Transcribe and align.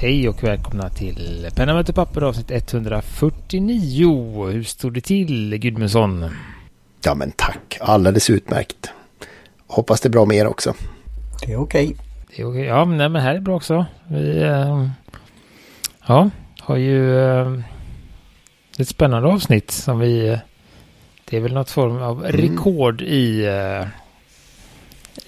Hej 0.00 0.28
och 0.28 0.44
välkomna 0.44 0.88
till 0.88 1.48
Penna 1.54 1.74
möter 1.74 1.92
papper 1.92 2.22
avsnitt 2.22 2.50
149. 2.50 4.46
Hur 4.50 4.62
står 4.62 4.90
det 4.90 5.00
till 5.00 5.56
Gudmundsson? 5.58 6.30
Ja 7.04 7.14
men 7.14 7.30
tack, 7.36 7.78
alldeles 7.80 8.30
utmärkt. 8.30 8.90
Hoppas 9.66 10.00
det 10.00 10.08
är 10.08 10.10
bra 10.10 10.24
med 10.24 10.36
er 10.36 10.46
också. 10.46 10.74
Det 11.46 11.52
är 11.52 11.60
okej. 11.60 11.96
Det 12.36 12.42
är 12.42 12.50
okej. 12.50 12.64
Ja, 12.64 12.84
men, 12.84 12.96
nej, 12.98 13.08
men 13.08 13.22
här 13.22 13.34
är 13.34 13.40
bra 13.40 13.56
också. 13.56 13.86
Vi 14.08 14.42
eh, 14.42 14.88
ja, 16.06 16.30
har 16.60 16.76
ju 16.76 17.18
eh, 17.18 17.52
ett 18.78 18.88
spännande 18.88 19.28
avsnitt 19.28 19.70
som 19.70 19.98
vi... 19.98 20.28
eh, 20.28 20.38
Det 21.24 21.36
är 21.36 21.40
väl 21.40 21.54
något 21.54 21.70
form 21.70 21.96
av 22.02 22.26
Mm. 22.26 22.40
rekord 22.40 23.02
i, 23.02 23.46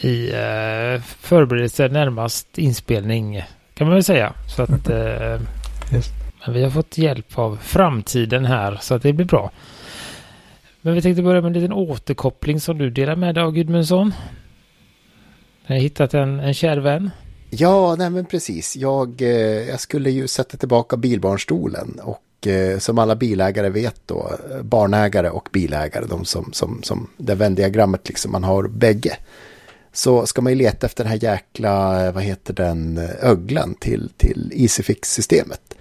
i 0.01 0.31
eh, 0.33 1.01
förberedelse 1.03 1.89
närmast 1.89 2.59
inspelning 2.59 3.43
kan 3.83 3.89
man 3.89 3.95
väl 3.95 4.05
säga. 4.05 4.33
Så 4.57 4.63
att 4.63 4.89
eh, 4.89 5.41
Just. 5.93 6.11
men 6.47 6.55
vi 6.55 6.63
har 6.63 6.71
fått 6.71 6.99
hjälp 6.99 7.39
av 7.39 7.57
framtiden 7.63 8.45
här 8.45 8.79
så 8.83 8.95
att 8.95 9.03
det 9.03 9.13
blir 9.13 9.27
bra. 9.27 9.51
Men 10.81 10.95
vi 10.95 11.03
tänkte 11.03 11.23
börja 11.23 11.41
med 11.41 11.49
en 11.49 11.53
liten 11.53 11.73
återkoppling 11.73 12.61
som 12.61 12.79
du 12.79 12.91
delar 12.91 13.17
med 13.17 13.35
dig 13.35 13.45
av 13.45 13.53
Gudmundsson. 13.53 14.15
Jag 15.67 15.75
har 15.75 15.81
hittat 15.81 16.15
en, 16.15 16.41
en 16.41 16.55
kär 16.55 16.77
vän. 16.77 17.11
Ja, 17.51 17.95
nej 17.99 18.11
men 18.11 18.25
precis. 18.25 18.77
Jag, 18.77 19.23
eh, 19.23 19.69
jag 19.69 19.81
skulle 19.81 20.11
ju 20.11 20.29
sätta 20.29 20.57
tillbaka 20.57 20.97
bilbarnstolen 20.97 22.01
och 22.03 22.47
eh, 22.47 22.79
som 22.79 22.99
alla 22.99 23.17
bilägare 23.17 23.69
vet 23.69 24.01
då, 24.07 24.31
eh, 24.51 24.63
barnägare 24.63 25.29
och 25.29 25.49
bilägare, 25.53 26.05
de 26.07 26.25
som, 26.25 26.53
som, 26.53 26.83
som 26.83 27.09
det 27.17 27.35
vändiagrammet 27.35 28.09
liksom, 28.09 28.33
man 28.33 28.45
har 28.45 28.69
bägge. 28.69 29.17
Så 29.93 30.27
ska 30.27 30.43
man 30.43 30.53
ju 30.53 30.59
leta 30.59 30.87
efter 30.87 31.05
den 31.05 31.11
här 31.11 31.19
jäkla, 31.23 32.07
eh, 32.07 32.13
vad 32.13 32.23
heter 32.23 32.55
den, 32.55 32.99
eh, 32.99 33.11
öglan 33.31 33.75
till, 33.81 34.11
till 34.17 34.53
Easyfix-systemet. 34.55 35.75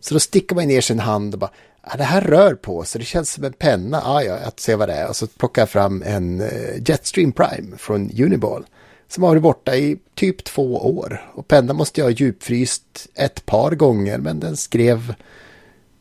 Så 0.00 0.14
då 0.14 0.20
sticker 0.20 0.54
man 0.56 0.68
ner 0.68 0.80
sin 0.80 0.98
hand 1.00 1.34
och 1.34 1.40
bara, 1.40 1.50
ah, 1.82 1.96
det 1.96 2.04
här 2.04 2.20
rör 2.20 2.54
på 2.54 2.84
sig, 2.84 2.98
det 2.98 3.04
känns 3.04 3.32
som 3.32 3.44
en 3.44 3.52
penna, 3.52 4.02
ah, 4.04 4.22
ja, 4.22 4.34
att 4.36 4.60
se 4.60 4.74
vad 4.74 4.88
det 4.88 4.94
är. 4.94 5.08
Och 5.08 5.16
så 5.16 5.26
plockar 5.26 5.62
jag 5.62 5.68
fram 5.70 6.02
en 6.06 6.40
eh, 6.40 6.48
Jetstream 6.88 7.32
Prime 7.32 7.76
från 7.76 8.10
Uniball. 8.18 8.64
Som 9.08 9.22
har 9.22 9.30
varit 9.30 9.42
borta 9.42 9.76
i 9.76 9.96
typ 10.14 10.44
två 10.44 10.76
år. 10.98 11.30
Och 11.34 11.48
pennan 11.48 11.76
måste 11.76 12.00
jag 12.00 12.06
ha 12.06 12.10
djupfryst 12.10 13.08
ett 13.14 13.46
par 13.46 13.70
gånger, 13.70 14.18
men 14.18 14.40
den 14.40 14.56
skrev 14.56 15.14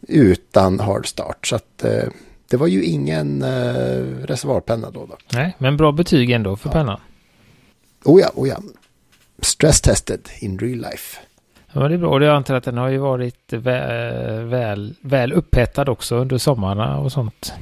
utan 0.08 0.80
hard 0.80 1.08
start. 1.08 1.48
Så 1.48 1.56
att 1.56 1.84
eh, 1.84 2.04
det 2.50 2.58
var 2.58 2.68
ju 2.68 2.84
ingen 2.84 3.42
eh, 3.44 4.04
reservoarpenna 4.24 4.92
då. 4.92 5.06
då. 5.06 5.18
Nej, 5.34 5.56
men 5.60 5.78
bra 5.78 5.92
betyg 5.92 6.30
ändå 6.32 6.56
för 6.56 6.70
Ja. 6.70 6.74
pennan. 6.74 7.00
Oh 8.06 8.22
ja, 8.22 8.32
oh 8.36 8.48
ja. 8.48 8.58
Stress 9.42 9.82
tested 9.82 10.30
in 10.40 10.60
real 10.60 10.78
life. 10.78 11.18
Ja, 11.74 11.88
det 11.88 11.94
är 11.94 11.98
bra. 11.98 12.10
Och 12.10 12.24
jag 12.24 12.36
antar 12.36 12.56
att 12.56 12.64
den 12.64 12.78
har 12.78 12.90
ju 12.90 12.98
varit 12.98 13.54
väl, 13.54 14.46
väl, 14.46 14.96
väl 15.02 15.34
upphettad 15.34 15.90
också 15.90 16.16
under 16.16 16.38
sommarna 16.38 17.00
och 17.00 17.12
sånt. 17.12 17.54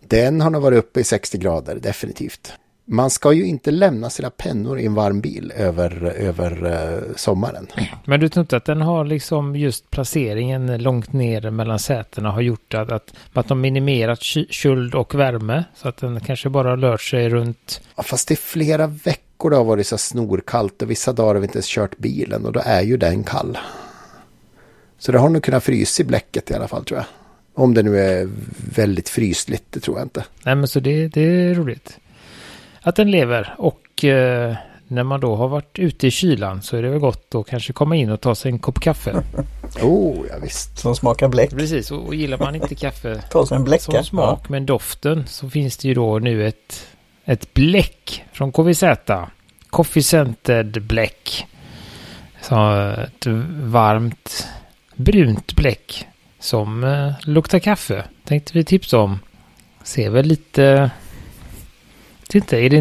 Den 0.00 0.40
har 0.40 0.50
nog 0.50 0.62
varit 0.62 0.78
uppe 0.78 1.00
i 1.00 1.04
60 1.04 1.38
grader, 1.38 1.76
definitivt. 1.76 2.52
Man 2.86 3.10
ska 3.10 3.32
ju 3.32 3.46
inte 3.46 3.70
lämna 3.70 4.10
sina 4.10 4.30
pennor 4.30 4.78
i 4.78 4.86
en 4.86 4.94
varm 4.94 5.20
bil 5.20 5.52
över, 5.56 6.04
över 6.04 6.72
eh, 6.72 7.14
sommaren. 7.16 7.66
Men 8.04 8.20
du 8.20 8.28
tror 8.28 8.40
inte 8.40 8.56
att 8.56 8.64
den 8.64 8.80
har 8.80 9.04
liksom 9.04 9.56
just 9.56 9.90
placeringen 9.90 10.82
långt 10.82 11.12
ner 11.12 11.50
mellan 11.50 11.78
sätena 11.78 12.30
har 12.30 12.40
gjort 12.40 12.74
att, 12.74 12.92
att, 12.92 13.14
att 13.32 13.48
de 13.48 13.60
minimerat 13.60 14.22
köld 14.50 14.94
och 14.94 15.14
värme? 15.14 15.64
Så 15.74 15.88
att 15.88 15.96
den 15.96 16.20
kanske 16.20 16.48
bara 16.48 16.70
har 16.70 16.76
rört 16.76 17.02
sig 17.02 17.28
runt 17.28 17.80
Ja, 17.96 18.02
fast 18.02 18.28
det 18.28 18.34
är 18.34 18.36
flera 18.36 18.86
veckor 18.86 19.50
det 19.50 19.56
har 19.56 19.64
varit 19.64 19.86
så 19.86 19.98
snorkallt 19.98 20.82
och 20.82 20.90
vissa 20.90 21.12
dagar 21.12 21.34
har 21.34 21.40
vi 21.40 21.44
inte 21.44 21.56
ens 21.56 21.68
kört 21.68 21.98
bilen 21.98 22.46
och 22.46 22.52
då 22.52 22.60
är 22.64 22.82
ju 22.82 22.96
den 22.96 23.24
kall. 23.24 23.58
Så 24.98 25.12
det 25.12 25.18
har 25.18 25.28
nog 25.28 25.42
kunnat 25.42 25.64
frysa 25.64 26.02
i 26.02 26.06
bläcket 26.06 26.50
i 26.50 26.54
alla 26.54 26.68
fall 26.68 26.84
tror 26.84 26.98
jag. 26.98 27.06
Om 27.54 27.74
det 27.74 27.82
nu 27.82 27.98
är 27.98 28.28
väldigt 28.74 29.08
frysligt, 29.08 29.64
det 29.70 29.80
tror 29.80 29.98
jag 29.98 30.04
inte. 30.04 30.24
Nej 30.44 30.54
men 30.54 30.68
så 30.68 30.80
det, 30.80 31.08
det 31.08 31.20
är 31.20 31.54
roligt. 31.54 31.98
Att 32.86 32.96
den 32.96 33.10
lever 33.10 33.54
och 33.58 34.04
eh, 34.04 34.56
när 34.88 35.02
man 35.04 35.20
då 35.20 35.36
har 35.36 35.48
varit 35.48 35.78
ute 35.78 36.06
i 36.06 36.10
kylan 36.10 36.62
så 36.62 36.76
är 36.76 36.82
det 36.82 36.88
väl 36.88 36.98
gott 36.98 37.34
att 37.34 37.46
kanske 37.46 37.72
komma 37.72 37.96
in 37.96 38.10
och 38.10 38.20
ta 38.20 38.34
sig 38.34 38.50
en 38.52 38.58
kopp 38.58 38.80
kaffe. 38.80 39.22
Oh, 39.82 40.26
ja 40.30 40.34
visst. 40.42 40.78
Som 40.78 40.96
smakar 40.96 41.28
bläck. 41.28 41.50
Precis, 41.50 41.90
och, 41.90 42.06
och 42.06 42.14
gillar 42.14 42.38
man 42.38 42.54
inte 42.54 42.74
kaffe 42.74 43.22
Ta 43.30 43.46
sig 43.46 43.56
en 43.56 43.64
bläcka. 43.64 43.82
som 43.82 44.04
smak 44.04 44.48
men 44.48 44.66
doften 44.66 45.26
så 45.26 45.50
finns 45.50 45.76
det 45.76 45.88
ju 45.88 45.94
då 45.94 46.18
nu 46.18 46.46
ett, 46.46 46.86
ett 47.24 47.54
bläck 47.54 48.24
från 48.32 48.52
KVZ. 48.52 48.84
Coffee 49.70 50.02
Scented 50.02 50.82
bläck. 50.82 51.46
Så 52.40 52.80
ett 53.04 53.26
varmt 53.62 54.46
brunt 54.94 55.56
bläck 55.56 56.06
som 56.38 56.84
eh, 56.84 57.12
luktar 57.28 57.58
kaffe. 57.58 58.04
Tänkte 58.24 58.52
vi 58.54 58.64
tipsa 58.64 58.98
om. 58.98 59.18
Ser 59.82 60.10
väl 60.10 60.26
lite... 60.26 60.90
Vet 62.34 62.42
inte, 62.44 62.56
är 62.56 62.70
det, 62.70 62.76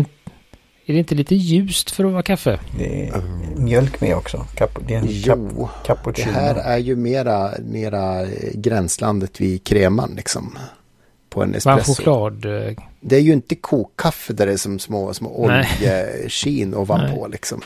är 0.86 0.94
det 0.94 1.00
inte 1.00 1.16
lite 1.16 1.36
ljust 1.36 1.92
för 1.92 2.06
att 2.06 2.12
vara 2.12 2.24
kaffe? 2.24 2.60
Det 2.78 3.08
är 3.08 3.22
mjölk 3.56 4.02
med 4.02 4.16
också. 4.16 4.38
Cap- 4.56 4.80
det 4.88 4.94
är 4.94 4.98
en 5.00 5.08
cap- 5.08 5.40
Jo, 5.56 5.70
det 5.82 5.88
cappuccino. 5.88 6.32
här 6.32 6.56
är 6.56 6.78
ju 6.78 6.96
mera, 6.96 7.52
mera 7.66 8.22
eh, 8.22 8.28
gränslandet 8.54 9.42
vid 9.42 9.64
kreman 9.64 10.14
liksom. 10.16 10.58
På 11.30 11.44
en 11.44 11.56
espresso. 11.56 11.94
choklad. 11.94 12.46
eh, 12.46 12.74
Det 13.02 13.16
är 13.16 13.20
ju 13.20 13.34
inte 13.34 13.56
kokkaffe 13.56 14.34
där 14.34 14.46
det 14.46 14.54
är 14.54 14.58
som 14.58 14.80
små, 14.80 15.14
små 15.14 15.48
Nej. 15.48 15.68
oljeskin 15.82 16.74
ovanpå 16.76 17.28
liksom. 17.28 17.62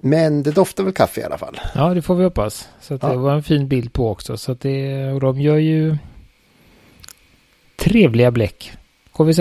Men 0.00 0.42
det 0.42 0.50
doftar 0.50 0.84
väl 0.84 0.92
kaffe 0.92 1.20
i 1.20 1.24
alla 1.24 1.38
fall. 1.38 1.60
Ja, 1.74 1.94
det 1.94 2.02
får 2.02 2.14
vi 2.14 2.24
hoppas. 2.24 2.68
Så 2.80 2.94
att 2.94 3.02
Ja. 3.02 3.08
det 3.08 3.16
var 3.16 3.34
en 3.34 3.42
fin 3.42 3.68
bild 3.68 3.92
på 3.92 4.10
också. 4.10 4.36
Så 4.36 4.52
att 4.52 4.60
det, 4.60 5.04
och 5.12 5.20
de 5.20 5.40
gör 5.40 5.56
ju 5.56 5.96
trevliga 7.76 8.30
bläck. 8.30 8.72
KVZ. 9.12 9.38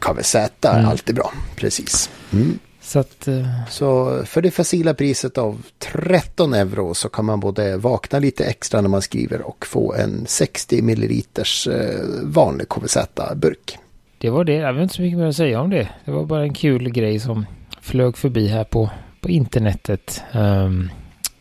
KVZ 0.00 0.34
är 0.34 0.48
Mm. 0.64 0.86
alltid 0.90 1.14
bra, 1.14 1.32
precis. 1.56 2.10
Mm. 2.32 2.58
Så 2.80 2.98
att... 2.98 3.28
eh, 3.28 3.46
Så 3.70 4.20
för 4.26 4.42
det 4.42 4.50
facila 4.50 4.94
priset 4.94 5.38
av 5.38 5.62
13 5.78 6.54
euro 6.54 6.94
så 6.94 7.08
kan 7.08 7.24
man 7.24 7.40
både 7.40 7.76
vakna 7.76 8.18
lite 8.18 8.44
extra 8.44 8.80
när 8.80 8.88
man 8.88 9.02
skriver 9.02 9.42
och 9.42 9.66
få 9.66 9.94
en 9.94 10.24
60 10.26 10.82
milliliters 10.82 11.66
eh, 11.66 12.00
vanlig 12.22 12.68
KVZ-burk. 12.68 13.78
Det 14.18 14.30
var 14.30 14.44
det. 14.44 14.52
Jag 14.54 14.72
vet 14.72 14.82
inte 14.82 14.94
så 14.94 15.02
mycket 15.02 15.18
mer 15.18 15.26
att 15.26 15.36
säga 15.36 15.60
om 15.60 15.70
det. 15.70 15.88
Det 16.04 16.10
var 16.10 16.24
bara 16.24 16.42
en 16.42 16.54
kul 16.54 16.90
grej 16.90 17.20
som 17.20 17.46
flög 17.80 18.16
förbi 18.16 18.46
här 18.48 18.64
på, 18.64 18.90
på 19.20 19.28
internetet. 19.30 20.22
Ehm, 20.32 20.90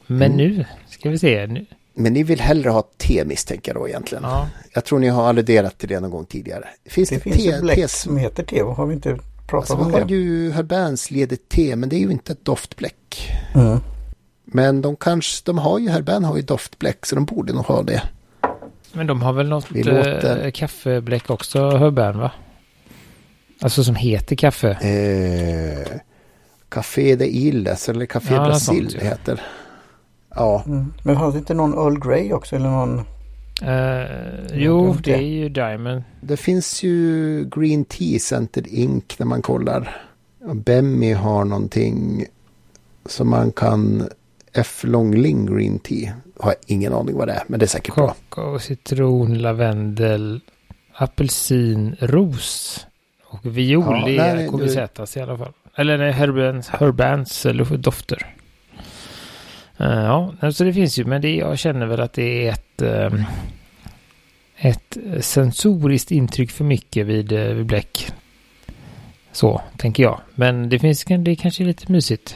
men 0.07 0.31
Mm. 0.31 0.37
nu 0.37 0.65
ska 0.89 1.09
vi 1.09 1.19
se. 1.19 1.47
Nu, 1.47 1.65
Men 1.93 2.13
ni 2.13 2.23
vill 2.23 2.39
hellre 2.41 2.69
ha 2.69 2.83
te 2.97 3.25
misstänker 3.25 3.73
jag 3.73 3.81
då 3.81 3.87
egentligen. 3.87 4.23
ja, 4.23 4.47
Jag 4.73 4.85
tror 4.85 4.99
ni 4.99 5.07
har 5.07 5.29
alluderat 5.29 5.77
till 5.77 5.89
det 5.89 5.99
någon 5.99 6.11
gång 6.11 6.25
tidigare. 6.25 6.67
Finns 6.85 7.09
det, 7.09 7.15
Det 7.15 7.21
finns 7.21 7.35
te, 7.37 7.49
ett 7.49 7.61
bläck 7.61 7.75
te 7.77 7.87
som 7.87 8.17
heter 8.17 8.43
te. 8.43 8.61
Har 8.61 8.85
vi 8.85 8.93
inte 8.93 9.17
pratat 9.47 9.53
Alltså, 9.71 9.73
om 9.85 9.87
vi 9.91 9.99
har 9.99 10.05
det? 10.05 10.13
ju 10.13 10.51
Herbans 10.51 11.11
ledigt 11.11 11.49
te 11.49 11.75
men 11.75 11.89
det 11.89 11.95
är 11.95 11.99
ju 11.99 12.11
inte 12.11 12.31
ett 12.33 12.45
doftbläck. 12.45 13.31
Mm. 13.55 13.79
Men 14.45 14.81
de 14.81 14.95
kanske, 14.95 15.41
de 15.45 15.57
har 15.57 15.79
ju, 15.79 15.89
Herban 15.89 16.23
har 16.23 16.35
ju 16.35 16.41
doftbläck 16.41 17.05
så 17.05 17.15
de 17.15 17.25
borde 17.25 17.53
nog 17.53 17.65
ha 17.65 17.81
det. 17.83 18.01
men 18.93 19.07
de 19.07 19.21
har 19.21 19.33
väl 19.33 19.49
något 19.49 19.65
Vi 19.71 19.83
låter- 19.83 20.45
eh, 20.45 20.51
kaffebläck 20.51 21.29
också, 21.29 21.69
Hörbern 21.69 22.17
va? 22.19 22.31
Alltså 23.61 23.83
som 23.83 23.95
heter 23.95 24.35
kaffe. 24.35 24.69
Eh, 24.71 25.97
Café 26.69 27.15
de 27.15 27.25
Illes 27.25 27.89
eller 27.89 28.05
Café 28.05 28.33
Ja, 28.33 28.45
Brasil 28.45 28.89
sånt, 28.89 28.99
det 28.99 29.05
ja. 29.05 29.11
heter. 29.11 29.41
Ja, 30.35 30.63
Mm. 30.65 30.93
Men 31.03 31.15
fanns 31.15 31.33
det 31.33 31.39
inte 31.39 31.53
någon 31.53 31.73
Earl 31.73 31.99
Grey 31.99 32.33
också? 32.33 32.55
Eller 32.55 32.69
någon? 32.69 32.99
Eh, 33.63 34.53
jo, 34.53 34.93
det 34.93 35.01
det. 35.03 35.13
är 35.17 35.21
ju 35.21 35.49
Diamond. 35.49 36.03
det 36.21 36.37
finns 36.37 36.83
ju 36.83 37.45
Green 37.55 37.85
Tea 37.85 38.19
Scented 38.19 38.67
Ink 38.67 39.15
när 39.19 39.25
man 39.25 39.41
kollar. 39.41 40.01
Bemmy 40.53 41.13
har 41.13 41.45
någonting 41.45 42.25
som 43.05 43.29
man 43.29 43.51
kan 43.51 44.09
F. 44.53 44.81
Longling 44.83 45.45
Green 45.45 45.79
Tea. 45.79 46.13
Har 46.39 46.55
ingen 46.67 46.93
aning 46.93 47.17
vad 47.17 47.27
det 47.27 47.33
är, 47.33 47.43
men 47.47 47.59
det 47.59 47.65
är 47.65 47.67
säkert 47.67 47.95
bra. 47.95 48.15
Kakao, 48.29 48.59
citron, 48.59 49.37
lavendel, 49.37 50.39
apelsin, 50.93 51.95
ros 51.99 52.85
och 53.23 53.39
viol. 53.43 53.83
Ja, 53.87 54.05
det 54.05 54.17
är 54.17 54.47
KVZs 54.47 55.17
i 55.17 55.19
alla 55.19 55.37
fall. 55.37 55.53
Eller 55.75 55.97
nej, 55.97 56.11
Herbans, 56.11 56.69
Herbans 56.69 57.45
eller 57.45 57.77
dofter. 57.77 58.35
Eh, 59.81 60.03
ja, 60.03 60.33
alltså 60.39 60.57
så 60.57 60.63
det 60.63 60.73
finns 60.73 60.99
ju, 60.99 61.05
men 61.05 61.21
det, 61.21 61.35
jag 61.35 61.59
känner 61.59 61.85
väl 61.85 61.99
att 61.99 62.13
det 62.13 62.47
är 62.47 62.51
ett, 62.51 62.81
ehm, 62.81 63.23
ett 64.57 64.97
sensoriskt 65.19 66.11
intryck 66.11 66.51
för 66.51 66.63
mycket 66.63 67.05
vid, 67.05 67.31
eh, 67.31 67.53
vid 67.53 67.65
bläck. 67.65 68.11
Så, 69.31 69.61
tänker 69.77 70.03
jag. 70.03 70.19
Men 70.35 70.69
det 70.69 70.79
finns 70.79 71.03
det 71.03 71.35
kanske 71.35 71.63
är 71.63 71.65
lite 71.65 71.91
mysigt. 71.91 72.35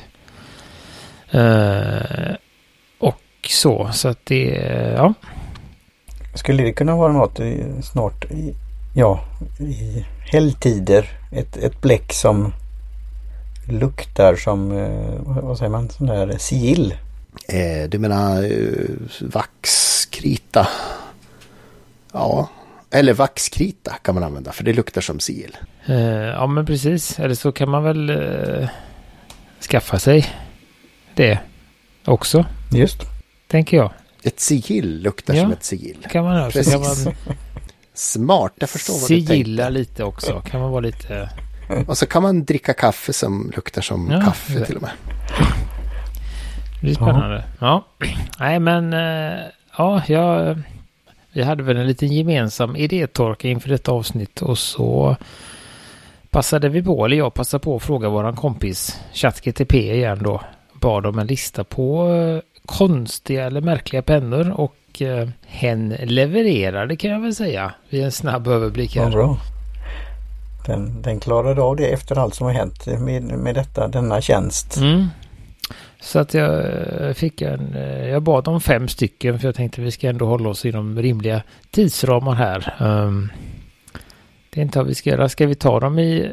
Eh, 1.31 2.35
och 2.99 3.21
så, 3.49 3.89
så 3.93 4.07
att 4.07 4.25
det, 4.25 4.43
ja. 4.97 5.13
Skulle 6.35 6.63
det 6.63 6.73
kunna 6.73 6.95
vara 6.95 7.13
något 7.13 7.39
snart 7.83 8.25
ja, 8.95 9.19
i 9.59 10.05
helgtider? 10.31 11.09
Ett, 11.31 11.57
ett 11.57 11.81
bläck 11.81 12.13
som 12.13 12.53
luktar 13.69 14.35
som, 14.35 14.69
vad 15.25 15.57
säger 15.57 15.71
man, 15.71 15.89
sån 15.89 16.07
där 16.07 16.37
sigill. 16.37 16.93
Eh, 17.47 17.89
du 17.89 17.99
menar 17.99 18.43
eh, 18.43 18.89
vaxkrita? 19.21 20.67
Ja, 22.13 22.49
eller 22.91 23.13
vaxkrita 23.13 23.91
kan 24.01 24.15
man 24.15 24.23
använda 24.23 24.51
för 24.51 24.63
det 24.63 24.73
luktar 24.73 25.01
som 25.01 25.19
sigill. 25.19 25.57
Eh, 25.85 25.95
ja 26.09 26.47
men 26.47 26.65
precis. 26.65 27.19
Eller 27.19 27.35
så 27.35 27.51
kan 27.51 27.69
man 27.69 27.83
väl 27.83 28.09
eh, 28.09 28.69
skaffa 29.69 29.99
sig 29.99 30.25
det 31.15 31.39
också. 32.05 32.45
Just. 32.71 32.97
Tänker 33.47 33.77
jag. 33.77 33.91
Ett 34.23 34.39
sigill 34.39 35.01
luktar 35.01 35.33
Ja. 35.33 35.41
som 35.41 35.51
ett 35.51 35.63
sigill. 35.63 36.07
Kan 36.11 36.23
man, 36.23 36.51
så 36.51 36.63
kan 36.71 36.81
Precis. 36.81 37.05
man 37.05 37.13
Smart, 37.93 38.53
jag 38.55 38.69
förstår 38.69 38.93
vad 38.93 39.01
du 39.01 39.05
sigilla 39.07 39.63
tänkte. 39.63 39.79
lite 39.79 40.03
också. 40.03 40.41
Kan 40.41 40.61
man 40.61 40.71
vara 40.71 40.81
lite... 40.81 41.29
Och 41.87 41.97
så 41.97 42.05
kan 42.05 42.23
man 42.23 42.45
dricka 42.45 42.73
kaffe 42.73 43.13
som 43.13 43.51
luktar 43.55 43.81
som 43.81 44.11
Ja, 44.11 44.21
kaffe 44.21 44.65
till 44.65 44.75
och 44.75 44.81
med. 44.81 44.91
Det 46.85 46.99
blir 46.99 47.05
spännande. 47.05 47.43
Ja. 47.59 47.83
Nej 48.39 48.59
men, 48.59 48.93
eh, 48.93 49.39
ja, 49.77 50.01
jag... 50.07 50.61
Vi 51.31 51.43
hade 51.43 51.63
väl 51.63 51.77
en 51.77 51.87
liten 51.87 52.13
gemensam 52.13 52.75
idétorka 52.75 53.47
inför 53.47 53.69
detta 53.69 53.91
avsnitt 53.91 54.41
och 54.41 54.57
så 54.57 55.15
passade 56.29 56.69
vi 56.69 56.83
på, 56.83 57.05
eller 57.05 57.17
jag 57.17 57.33
passade 57.33 57.63
på 57.63 57.75
att 57.75 57.83
fråga 57.83 58.09
våran 58.09 58.35
kompis 58.35 58.99
ChatGTP 59.13 59.95
igen 59.95 60.19
då. 60.23 60.41
Bad 60.73 61.05
om 61.05 61.19
en 61.19 61.27
lista 61.27 61.63
på 61.63 62.13
eh, 62.13 62.61
konstiga 62.65 63.45
eller 63.45 63.61
märkliga 63.61 64.01
pennor 64.01 64.51
och 64.51 65.01
eh, 65.01 65.29
hen 65.45 65.89
levererade 65.89 66.95
kan 66.95 67.11
jag 67.11 67.19
väl 67.19 67.35
säga 67.35 67.71
vid 67.89 68.03
en 68.03 68.11
snabb 68.11 68.47
överblick 68.47 68.95
här. 68.95 69.11
bra. 69.11 69.37
Den, 70.65 71.01
den 71.01 71.19
klarade 71.19 71.61
av 71.61 71.75
det 71.75 71.85
efter 71.87 72.17
allt 72.17 72.35
som 72.35 72.45
har 72.45 72.53
hänt 72.53 72.85
med, 72.99 73.23
med 73.23 73.55
detta, 73.55 73.87
denna 73.87 74.21
tjänst. 74.21 74.77
Mm. 74.77 75.07
Så 75.99 76.19
att 76.19 76.33
jag 76.33 76.65
eh, 77.01 77.13
fick 77.13 77.41
en, 77.41 77.75
eh, 77.75 78.07
jag 78.07 78.21
bad 78.23 78.47
om 78.47 78.61
fem 78.61 78.87
stycken 78.87 79.39
för 79.39 79.47
jag 79.47 79.55
tänkte 79.55 79.81
vi 79.81 79.91
ska 79.91 80.09
ändå 80.09 80.25
hålla 80.25 80.49
oss 80.49 80.65
inom 80.65 81.01
rimliga 81.01 81.41
tidsramar 81.71 82.35
här. 82.35 82.75
Um, 82.79 83.31
det 84.49 84.59
är 84.59 84.63
inte 84.63 84.77
vad 84.77 84.87
vi 84.87 84.95
ska 84.95 85.09
göra. 85.09 85.29
Ska 85.29 85.47
vi 85.47 85.55
ta 85.55 85.79
dem 85.79 85.99
i 85.99 86.31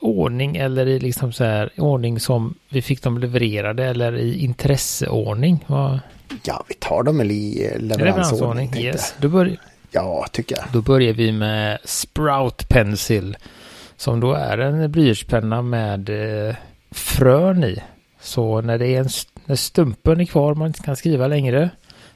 ordning 0.00 0.56
eller 0.56 0.86
i 0.86 0.98
liksom 0.98 1.32
så 1.32 1.44
här 1.44 1.70
ordning 1.76 2.20
som 2.20 2.54
vi 2.68 2.82
fick 2.82 3.02
dem 3.02 3.18
levererade 3.18 3.84
eller 3.84 4.16
i 4.16 4.44
intresseordning? 4.44 5.64
Vad, 5.66 6.00
Ja, 6.42 6.64
vi 6.68 6.74
tar 6.74 7.02
dem 7.02 7.20
i 7.20 7.70
eh, 7.72 7.80
leveransordning. 7.80 8.76
Yes. 8.76 9.14
Då, 9.18 9.28
bör, 9.28 9.56
Ja, 9.90 10.26
tycker 10.32 10.56
jag. 10.56 10.64
då 10.72 10.82
börjar 10.82 11.12
vi 11.12 11.32
med 11.32 11.78
Sprout 11.84 12.68
Pencil 12.68 13.36
som 13.96 14.20
då 14.20 14.32
är 14.32 14.58
en 14.58 14.92
blyertspenna 14.92 15.62
med 15.62 16.08
eh, 16.48 16.54
frön 16.90 17.64
i. 17.64 17.82
Så 18.20 18.60
när 18.60 18.78
det 18.78 18.86
är 18.86 19.00
en, 19.00 19.08
när 19.44 19.56
stumpen 19.56 20.20
är 20.20 20.24
kvar, 20.24 20.54
man 20.54 20.66
inte 20.66 20.82
kan 20.82 20.96
skriva 20.96 21.26
längre, 21.26 21.70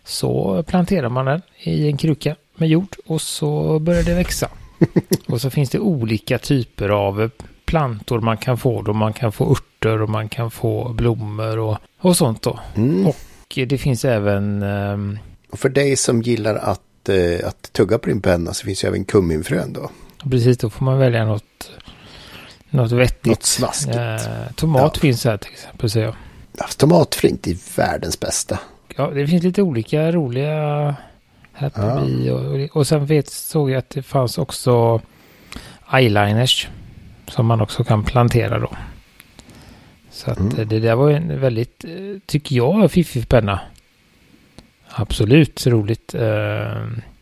så 0.05 0.63
planterar 0.63 1.09
man 1.09 1.27
den 1.27 1.43
i 1.63 1.87
en 1.87 1.97
kruka 1.97 2.37
med 2.57 2.69
jord 2.69 2.97
och 3.07 3.21
så 3.21 3.79
börjar 3.79 4.03
det 4.03 4.15
växa. 4.15 4.49
och 5.27 5.41
så 5.41 5.51
finns 5.51 5.71
det 5.71 5.79
olika 5.79 6.39
typer 6.39 6.89
av 6.89 7.31
plantor 7.65 8.21
man 8.21 8.37
kan 8.37 8.59
få 8.59 8.83
då. 8.83 8.93
Man 8.93 9.13
kan 9.13 9.33
få 9.33 9.51
örter 9.51 10.03
och 10.03 10.11
man 10.11 10.29
kan 10.29 10.51
få 10.51 10.93
blommor 10.93 11.59
och, 11.59 11.79
och 12.01 12.17
sånt 12.17 12.43
då. 12.43 12.61
Mm. 12.75 13.07
Och 13.07 13.17
det 13.55 13.79
finns 13.79 14.05
även 14.05 14.63
ehm, 14.63 15.19
Och 15.51 15.59
för 15.59 15.69
dig 15.69 15.97
som 15.97 16.23
gillar 16.23 16.55
att, 16.55 17.09
eh, 17.09 17.49
att 17.49 17.73
tugga 17.73 17.99
på 17.99 18.09
din 18.09 18.21
penna 18.21 18.55
så 18.55 18.65
finns 18.65 18.85
ju 18.85 18.89
även 18.89 19.05
kumminfrön 19.05 19.73
då. 19.73 19.91
Precis, 20.31 20.59
då 20.59 20.71
får 20.71 20.85
man 20.85 20.99
välja 20.99 21.25
något, 21.25 21.71
något 22.75 22.93
vettigt. 22.93 23.27
Något 23.27 23.43
snaskigt. 23.45 23.97
Eh, 23.97 24.53
tomat 24.57 24.91
Ja. 24.95 25.01
finns 25.01 25.25
här 25.25 25.37
till 25.37 25.53
exempel, 25.53 25.91
säger 25.91 26.07
jag. 26.07 26.15
Ja, 26.59 26.67
tomatfri 26.77 27.31
är 27.43 27.77
världens 27.77 28.21
bästa. 28.21 28.59
Ja, 28.97 29.11
det 29.11 29.27
finns 29.27 29.43
lite 29.43 29.63
olika 29.63 30.13
roliga 30.13 30.95
Happy 31.53 31.81
Bee 31.81 32.31
och, 32.33 32.77
och 32.77 32.87
sen 32.87 33.07
vet, 33.07 33.29
såg 33.31 33.71
jag 33.71 33.79
att 33.79 33.91
det 33.91 34.03
fanns 34.03 34.39
också 34.39 35.01
eyeliners 35.93 36.69
som 37.29 37.47
man 37.47 37.61
också 37.61 37.85
kan 37.85 38.05
plantera 38.05 38.59
då. 38.59 38.71
Så 40.11 40.31
att 40.31 40.39
Mm. 40.39 40.59
eh, 40.59 40.67
det 40.67 40.81
där 40.81 40.95
var 40.95 41.11
en 41.11 41.41
väldigt, 41.41 41.85
eh, 41.85 41.91
tycker 42.27 42.57
jag, 42.57 42.91
fiffig 42.91 43.29
penna. 43.29 43.61
Absolut 44.89 45.67
roligt. 45.67 46.15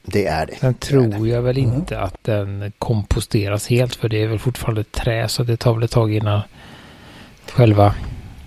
Det 0.03 0.27
är 0.27 0.47
det. 0.47 0.57
Sen 0.61 0.75
Det 0.81 0.95
är 0.95 1.01
det. 1.01 1.11
tror 1.13 1.29
jag 1.29 1.43
väl 1.43 1.59
Mm. 1.59 1.75
inte 1.75 2.01
att 2.01 2.17
den 2.23 2.73
komposteras 2.79 3.67
helt 3.67 3.95
för 3.95 4.09
det 4.09 4.23
är 4.23 4.27
väl 4.27 4.39
fortfarande 4.39 4.85
trä 4.85 5.29
så 5.29 5.43
det 5.43 5.57
tar 5.57 5.75
väl 5.75 5.83
ett 5.83 5.91
tag 5.91 6.13
innan 6.15 6.41
själva... 7.53 7.95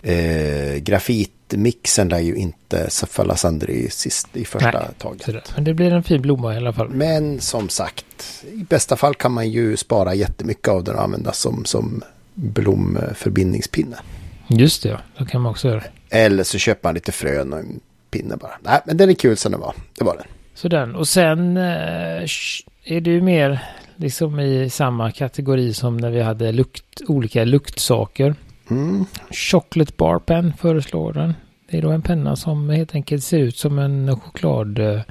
Eh, 0.03 0.75
grafitmixen 0.77 2.09
lär 2.09 2.19
ju 2.19 2.35
inte 2.35 2.89
så 2.89 3.05
falla 3.07 3.35
sönder 3.35 3.69
i, 3.69 3.89
sist, 3.89 4.27
i 4.37 4.45
första 4.45 4.71
Nej, 4.71 4.87
taget. 4.97 5.23
sådär. 5.23 5.43
Men 5.55 5.63
det 5.63 5.73
blir 5.73 5.93
en 5.93 6.03
fin 6.03 6.21
blomma 6.21 6.53
i 6.53 6.57
alla 6.57 6.73
fall. 6.73 6.89
Men 6.89 7.39
som 7.41 7.69
sagt, 7.69 8.43
i 8.53 8.63
bästa 8.69 8.95
fall 8.95 9.15
kan 9.15 9.31
man 9.31 9.49
ju 9.49 9.77
spara 9.77 10.13
jättemycket 10.15 10.67
av 10.67 10.83
den 10.83 10.95
och 10.95 11.03
använda 11.03 11.31
som, 11.31 11.65
som 11.65 12.03
blomförbindningspinne. 12.33 13.97
Just 14.47 14.83
det, 14.83 14.89
ja. 14.89 14.99
Då 15.17 15.25
kan 15.25 15.41
man 15.41 15.51
också 15.51 15.67
göra. 15.67 15.83
Eller 16.09 16.43
så 16.43 16.57
köper 16.57 16.87
man 16.89 16.93
lite 16.95 17.11
frön 17.11 17.53
och 17.53 17.59
en 17.59 17.79
pinne 18.11 18.37
bara. 18.37 18.53
Nej, 18.61 18.79
men 18.85 18.97
den 18.97 19.09
är 19.09 19.13
kul 19.13 19.37
som 19.37 19.51
den 19.51 19.61
var. 19.61 19.73
Det 19.97 20.03
var 20.03 20.15
den. 20.17 20.25
Så 20.55 20.67
den. 20.67 20.95
Och 20.95 21.07
sen 21.07 21.57
eh, 21.57 22.23
är 22.85 23.01
det 23.01 23.09
ju 23.09 23.21
mer 23.21 23.63
liksom 23.95 24.39
i 24.39 24.69
samma 24.69 25.11
kategori 25.11 25.73
som 25.73 25.97
när 25.97 26.09
vi 26.11 26.21
hade 26.21 26.51
lukt, 26.51 27.01
olika 27.07 27.43
luktsaker. 27.43 28.35
Mm. 28.69 29.05
Chocolate 29.31 29.93
Bar 29.97 30.19
Pen 30.19 30.53
föreslår 30.57 31.13
den. 31.13 31.33
Det 31.69 31.77
är 31.77 31.81
då 31.81 31.89
en 31.91 32.01
penna 32.01 32.35
som 32.35 32.69
helt 32.69 32.95
enkelt 32.95 33.23
ser 33.23 33.39
ut 33.39 33.57
som 33.57 33.79
en 33.79 34.19
choklad... 34.19 34.79
eh, 34.79 35.01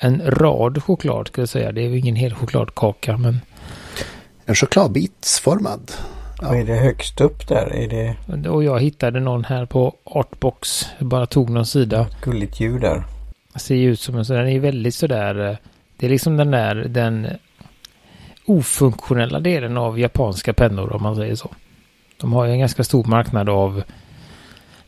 En 0.00 0.22
rad 0.26 0.82
choklad 0.82 1.28
ska 1.28 1.40
jag 1.42 1.48
säga. 1.48 1.72
Det 1.72 1.80
är 1.82 1.88
ju 1.88 1.98
ingen 1.98 2.16
hel 2.16 2.34
chokladkaka 2.34 3.16
men... 3.16 3.40
En 4.46 4.54
chokladbitsformad. 4.54 5.92
Ja. 6.40 6.48
Vad 6.48 6.58
är 6.60 6.64
det 6.64 6.74
högst 6.74 7.20
upp 7.20 7.48
där? 7.48 7.66
Är 7.74 7.88
det 8.38 8.48
Och 8.48 8.64
jag 8.64 8.80
hittade 8.80 9.20
någon 9.20 9.44
här 9.44 9.66
på 9.66 9.94
Artbox. 10.04 10.86
Jag 10.98 11.08
bara 11.08 11.26
tog 11.26 11.50
någon 11.50 11.66
sida. 11.66 12.06
gulligt 12.22 12.60
djur 12.60 12.78
där? 12.80 13.04
Ser 13.58 13.74
ju 13.74 13.90
ut 13.92 14.00
som 14.00 14.16
en 14.16 14.24
sån. 14.24 14.36
Den 14.36 14.48
är 14.48 14.60
väldigt 14.60 14.94
sådär. 14.94 15.50
eh, 15.50 15.56
Det 15.96 16.06
är 16.06 16.10
liksom 16.10 16.36
den 16.36 16.50
där 16.50 16.74
den 16.74 17.26
ofunktionella 18.44 19.40
delen 19.40 19.76
av 19.76 19.98
japanska 20.00 20.52
pennor 20.52 20.92
om 20.92 21.02
man 21.02 21.16
säger 21.16 21.34
så. 21.34 21.54
De 22.20 22.32
har 22.32 22.44
ju 22.46 22.52
en 22.52 22.58
ganska 22.58 22.84
stor 22.84 23.04
marknad 23.04 23.48
av 23.48 23.82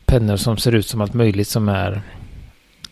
pennor 0.05 0.37
som 0.37 0.57
ser 0.57 0.75
ut 0.75 0.87
som 0.87 1.01
allt 1.01 1.13
möjligt 1.13 1.47
som 1.47 1.69
är 1.69 2.01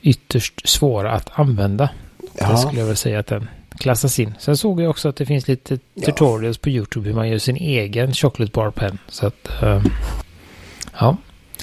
ytterst 0.01 0.69
svåra 0.69 1.11
att 1.11 1.39
använda. 1.39 1.89
Det 2.17 2.27
Ja. 2.39 2.57
skulle 2.57 2.79
jag 2.79 2.87
väl 2.87 2.95
säga 2.95 3.19
att 3.19 3.27
den 3.27 3.49
klassas 3.79 4.19
in. 4.19 4.33
Sen 4.39 4.57
såg 4.57 4.81
jag 4.81 4.89
också 4.89 5.09
att 5.09 5.15
det 5.15 5.25
finns 5.25 5.47
lite 5.47 5.79
Ja. 5.93 6.05
tutorials 6.05 6.57
på 6.57 6.69
YouTube 6.69 7.07
hur 7.09 7.15
man 7.15 7.29
gör 7.29 7.37
sin 7.37 7.55
egen 7.55 8.13
chocolate 8.13 8.51
bar 8.51 8.71
pen. 8.71 8.97
Så 9.07 9.27
att, 9.27 9.61
eh, 9.63 9.83
ja, 10.99 11.17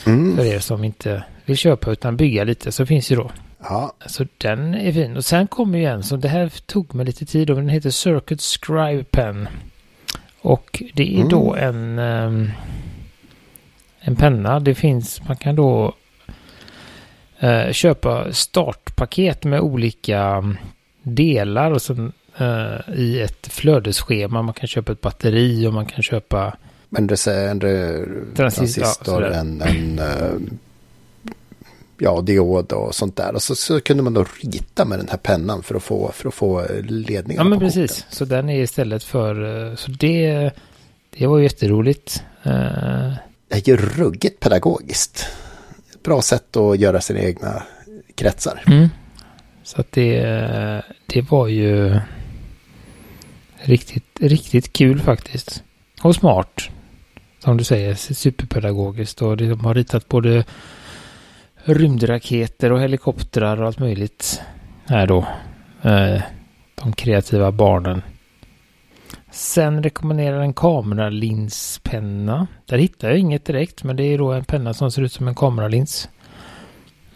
Mm. 0.07 0.37
för 0.37 0.45
er 0.45 0.59
som 0.59 0.85
inte 0.85 1.25
vill 1.45 1.57
köpa 1.57 1.91
utan 1.91 2.17
bygga 2.17 2.45
lite 2.45 2.73
så 2.73 2.87
finns 2.87 3.11
ju 3.13 3.17
då. 3.17 3.31
Ja. 3.69 3.93
Så 4.07 4.27
den 4.39 4.75
är 4.75 4.93
fin. 4.93 5.17
Och 5.17 5.25
sen 5.25 5.47
kommer 5.47 5.79
ju 5.79 5.85
en 5.85 6.03
som 6.03 6.21
det 6.21 6.29
här 6.29 6.53
tog 6.67 6.95
mig 6.95 7.07
lite 7.07 7.27
tid 7.27 7.51
och 7.51 7.57
den 7.57 7.69
heter 7.69 7.91
Circuit 7.91 8.41
Scribe 8.41 9.05
Pen. 9.05 9.49
Och 10.41 10.83
det 10.95 11.15
är 11.15 11.17
Mm. 11.17 11.29
då 11.29 11.55
en, 11.55 11.99
ehm, 11.99 12.51
en 14.01 14.17
penna. 14.17 14.61
Det 14.61 14.75
finns, 14.75 15.23
man 15.29 15.37
kan 15.37 15.57
då 15.57 15.95
eh, 17.39 17.73
köpa 17.73 18.33
startpaket 18.33 19.45
med 19.45 19.61
olika 19.61 20.19
mm, 20.21 20.57
delar 21.03 21.71
och 21.71 21.83
sen 21.83 22.13
eh, 22.39 22.95
i 22.95 23.21
ett 23.21 23.47
flödesschema. 23.47 24.43
Man 24.43 24.55
kan 24.55 24.67
köpa 24.69 24.93
ett 24.93 25.01
batteri 25.01 25.67
och 25.67 25.73
man 25.73 25.87
kan 25.87 26.03
köpa 26.03 26.57
En, 26.97 27.09
rese- 27.11 27.49
en 27.51 27.61
re- 27.61 28.35
Transistor, 28.37 28.83
transistor, 28.83 29.23
ja, 29.23 29.33
en, 29.33 29.63
en 29.63 29.99
eh, 29.99 30.33
ja, 31.99 32.21
diod 32.21 32.73
och 32.73 32.95
sånt 32.95 33.17
där. 33.17 33.35
Och 33.35 33.43
så, 33.43 33.55
så 33.55 33.81
kunde 33.81 34.03
man 34.03 34.15
då 34.15 34.25
rita 34.43 34.85
med 34.85 34.99
den 34.99 35.09
här 35.09 35.17
pennan 35.17 35.63
för 35.63 35.75
att 35.75 35.83
få, 35.83 36.13
för 36.13 36.29
att 36.29 36.35
få 36.35 36.67
ledningar 36.83 37.41
Ja 37.43 37.49
men 37.49 37.59
precis. 37.59 37.91
korten. 37.91 38.07
Så 38.11 38.25
den 38.25 38.49
är 38.49 38.63
istället 38.63 39.05
för... 39.05 39.67
eh, 39.71 39.75
Så 39.77 39.91
det, 39.91 40.51
det 41.19 41.27
var 41.27 41.39
ju 41.39 41.45
jätteroligt. 41.45 42.23
Eh, 42.43 42.53
Det 43.49 43.55
är 43.57 43.69
ju 43.69 43.77
ruggigt 43.77 44.41
pedagogiskt. 44.41 45.27
Ett 45.95 46.03
bra 46.03 46.23
sätt 46.23 46.57
att 46.57 46.79
göra 46.79 47.01
sina 47.01 47.21
egna 47.21 47.63
kretsar. 48.15 48.63
Mm. 48.67 48.89
Så 49.63 49.81
att 49.81 49.93
det, 49.93 50.21
det 51.07 51.31
var 51.31 51.49
ju 51.49 52.01
riktigt, 53.57 54.05
riktigt 54.21 54.73
kul 54.73 55.01
faktiskt. 55.01 55.63
Och 56.03 56.15
smart. 56.15 56.63
Som 57.39 57.57
du 57.57 57.65
säger, 57.65 57.95
superpedagogiskt. 57.95 59.23
Och 59.23 59.37
de 59.37 59.61
har 59.65 59.75
ritat 59.75 60.09
både 60.09 60.45
rymdraketer 61.65 62.73
och 62.73 62.81
helikoptrar 62.81 63.61
och 63.61 63.67
allt 63.67 63.79
möjligt. 63.79 64.43
Här 64.87 65.07
då. 65.07 65.27
Eh, 65.83 66.23
de 66.75 66.93
kreativa 66.93 67.53
barnen. 67.53 68.03
Sen 69.31 69.83
rekommenderar 69.83 70.41
en 70.41 70.55
kameralinspenna. 70.55 72.47
Där 72.67 72.79
hittar 72.79 73.09
jag 73.09 73.19
inget 73.19 73.45
direkt, 73.45 73.85
men 73.85 73.97
det 73.97 74.05
är 74.05 74.19
då 74.19 74.33
en 74.33 74.45
penna 74.45 74.75
som 74.75 74.91
ser 74.91 75.03
ut 75.03 75.13
som 75.13 75.29
en 75.29 75.35
kameralins. 75.35 76.09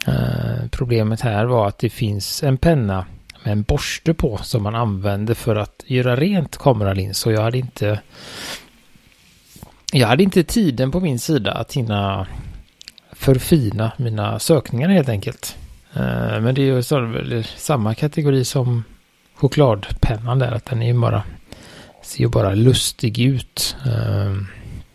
Eh, 0.06 0.68
problemet 0.70 1.20
här 1.20 1.44
var 1.44 1.68
att 1.68 1.78
det 1.78 1.90
finns 1.90 2.42
en 2.42 2.56
penna 2.56 3.06
med 3.44 3.52
en 3.52 3.62
borste 3.62 4.14
på 4.14 4.36
som 4.36 4.62
man 4.62 4.74
använder 4.74 5.34
för 5.34 5.56
att 5.56 5.84
göra 5.86 6.16
rent 6.16 6.56
kameralins. 6.56 7.18
Så 7.18 7.30
jag 7.30 7.42
hade 7.42 7.58
inte 7.58 8.00
jag 9.92 10.08
hade 10.08 10.22
inte 10.22 10.44
tiden 10.44 10.90
på 10.90 11.00
min 11.00 11.18
sida 11.18 11.52
att 11.52 11.72
hinna 11.72 12.26
förfina 13.18 13.92
mina 13.96 14.38
sökningar 14.38 14.88
helt 14.88 15.08
enkelt. 15.08 15.56
Eh, 15.94 16.40
men 16.40 16.54
det 16.54 16.62
är 16.62 16.66
ju 16.66 16.82
så, 16.82 17.22
samma 17.56 17.94
kategori 17.94 18.44
som 18.44 18.84
chokladpennan 19.34 20.38
där, 20.38 20.52
att 20.52 20.64
den 20.64 20.82
är 20.82 20.86
ju 20.86 21.00
bara, 21.00 21.22
ser 22.02 22.20
ju 22.20 22.28
bara 22.28 22.54
lustig 22.54 23.18
ut. 23.18 23.76
Eh, 23.86 24.36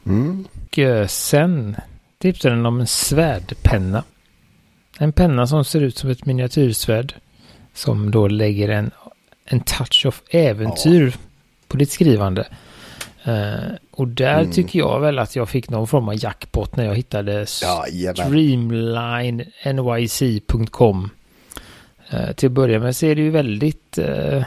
Mm. 0.05 0.45
och 0.53 0.79
eh, 0.79 1.07
sen 1.07 1.75
tipsade 2.17 2.55
den 2.55 2.65
om 2.65 2.79
en 2.79 2.87
svärdpenna. 2.87 4.03
En 4.99 5.11
penna 5.13 5.47
som 5.47 5.65
ser 5.65 5.81
ut 5.81 5.97
som 5.97 6.09
ett 6.09 6.25
miniatyrsvärd. 6.25 7.13
Som 7.73 8.11
då 8.11 8.27
lägger 8.27 8.69
en, 8.69 8.91
en 9.45 9.59
touch 9.59 10.05
of 10.05 10.21
äventyr 10.29 11.15
på 11.67 11.77
ditt 11.77 11.91
skrivande. 11.91 12.47
Och 13.95 14.07
där 14.07 14.39
Mm. 14.39 14.51
tycker 14.51 14.79
jag 14.79 14.99
väl 14.99 15.19
att 15.19 15.35
jag 15.35 15.49
fick 15.49 15.69
någon 15.69 15.87
form 15.87 16.09
av 16.09 16.23
jackpot 16.23 16.75
när 16.75 16.85
jag 16.85 16.95
hittade 16.95 17.45
Ja, 17.61 17.85
streamlinenyc.com. 19.73 21.09
Eh, 22.09 22.31
till 22.31 22.47
att 22.47 22.53
börja 22.53 22.79
med 22.79 22.95
så 22.95 23.05
är 23.05 23.15
det 23.15 23.21
ju 23.21 23.29
väldigt 23.29 23.97
eh, 23.97 24.43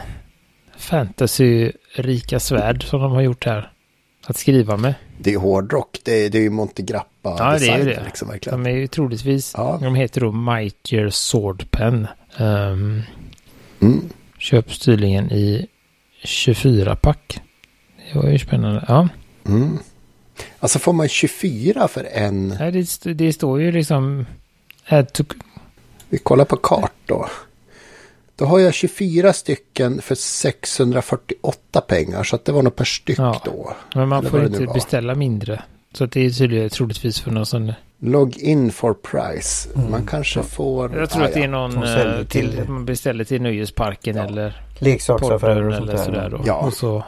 fantasy-rika 0.77 2.39
svärd 2.39 2.83
som 2.83 3.01
de 3.01 3.11
har 3.11 3.21
gjort 3.21 3.45
här. 3.45 3.71
Att 4.27 4.37
skriva 4.37 4.77
med. 4.77 4.93
Det 5.19 5.33
är 5.33 5.37
hårdrock. 5.37 5.99
Det 6.03 6.25
är, 6.25 6.29
det 6.29 6.37
är 6.37 6.41
ju 6.41 6.49
Monty 6.49 6.83
Grappa 6.83 7.07
Ja, 7.39 7.57
det 7.59 7.69
är 7.69 7.85
det. 7.85 8.03
Liksom, 8.05 8.27
verkligen. 8.27 8.63
De 8.63 8.69
är 8.71 8.75
ju 8.75 8.87
troligtvis, 8.87 9.53
Ja. 9.57 9.79
de 9.81 9.95
heter 9.95 10.21
då 10.21 10.31
Mightier 10.31 11.09
Sword 11.09 11.71
Pen. 11.71 12.07
Um, 12.39 13.03
Mm. 13.81 14.09
köps 14.37 14.79
tydligen 14.79 15.31
i 15.31 15.67
24-pack. 16.23 17.41
Det 18.13 18.19
var 18.19 18.29
ju 18.29 18.39
spännande. 18.39 18.85
Ja, 18.87 19.07
Mm. 19.47 19.79
Alltså 20.59 20.79
får 20.79 20.93
man 20.93 21.07
24 21.07 21.87
för 21.87 22.03
en. 22.03 22.47
Nej, 22.59 22.71
det, 22.71 23.13
det 23.13 23.33
står 23.33 23.61
ju 23.61 23.71
liksom 23.71 24.25
to, 25.13 25.23
Vi 26.09 26.17
kollar 26.17 26.45
på 26.45 26.55
kart 26.57 26.91
då. 27.05 27.27
Då 28.35 28.45
har 28.45 28.59
jag 28.59 28.73
24 28.73 29.33
stycken 29.33 30.01
för 30.01 30.15
648 30.15 31.81
pengar. 31.81 32.23
Så 32.23 32.35
att 32.35 32.45
det 32.45 32.51
var 32.51 32.61
nog 32.63 32.75
per 32.75 32.85
styck 32.85 33.19
Ja. 33.19 33.41
då. 33.45 33.73
men 33.95 34.09
man 34.09 34.25
får 34.25 34.45
inte 34.45 34.65
beställa 34.73 35.15
mindre. 35.15 35.63
Så 35.93 36.03
att 36.03 36.11
det 36.11 36.25
är 36.25 36.29
tydligen 36.29 36.69
troligtvis 36.69 37.19
för 37.19 37.31
någon 37.31 37.45
sån. 37.45 37.73
Log 37.99 38.37
in 38.37 38.71
for 38.71 38.93
price. 38.93 39.69
Mm. 39.75 39.91
Man 39.91 40.05
kanske 40.05 40.43
får... 40.43 40.95
Jag 40.97 41.09
tror 41.09 41.23
ah, 41.23 41.25
att 41.25 41.33
det 41.33 41.43
är 41.43 41.47
någon 41.47 41.83
eh, 41.83 42.17
till, 42.17 42.51
till- 42.51 42.69
man 42.69 42.85
beställer 42.85 43.23
till 43.23 43.41
nöjesparken 43.41 44.15
Ja. 44.15 44.23
eller 44.23 44.61
Leksaksaffärer 44.79 45.67
och 45.67 45.73
sånt 45.75 45.89
eller 45.89 45.97
där. 45.97 46.05
sådär 46.05 46.29
då. 46.29 46.41
Ja. 46.45 46.55
Och 46.55 46.73
så 46.73 47.03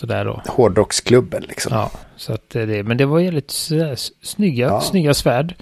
sådär 0.00 0.24
då. 0.24 0.42
Hårdrocksklubben 0.46 1.42
liksom. 1.48 1.72
Ja, 1.74 1.90
så 2.16 2.32
att 2.32 2.50
det 2.50 2.66
det. 2.66 2.82
Men 2.82 2.96
det 2.96 3.06
var 3.06 3.20
s- 3.92 4.10
snygga, 4.22 4.66
Ja. 4.66 4.80
snygga 4.80 5.14
svärd. 5.14 5.54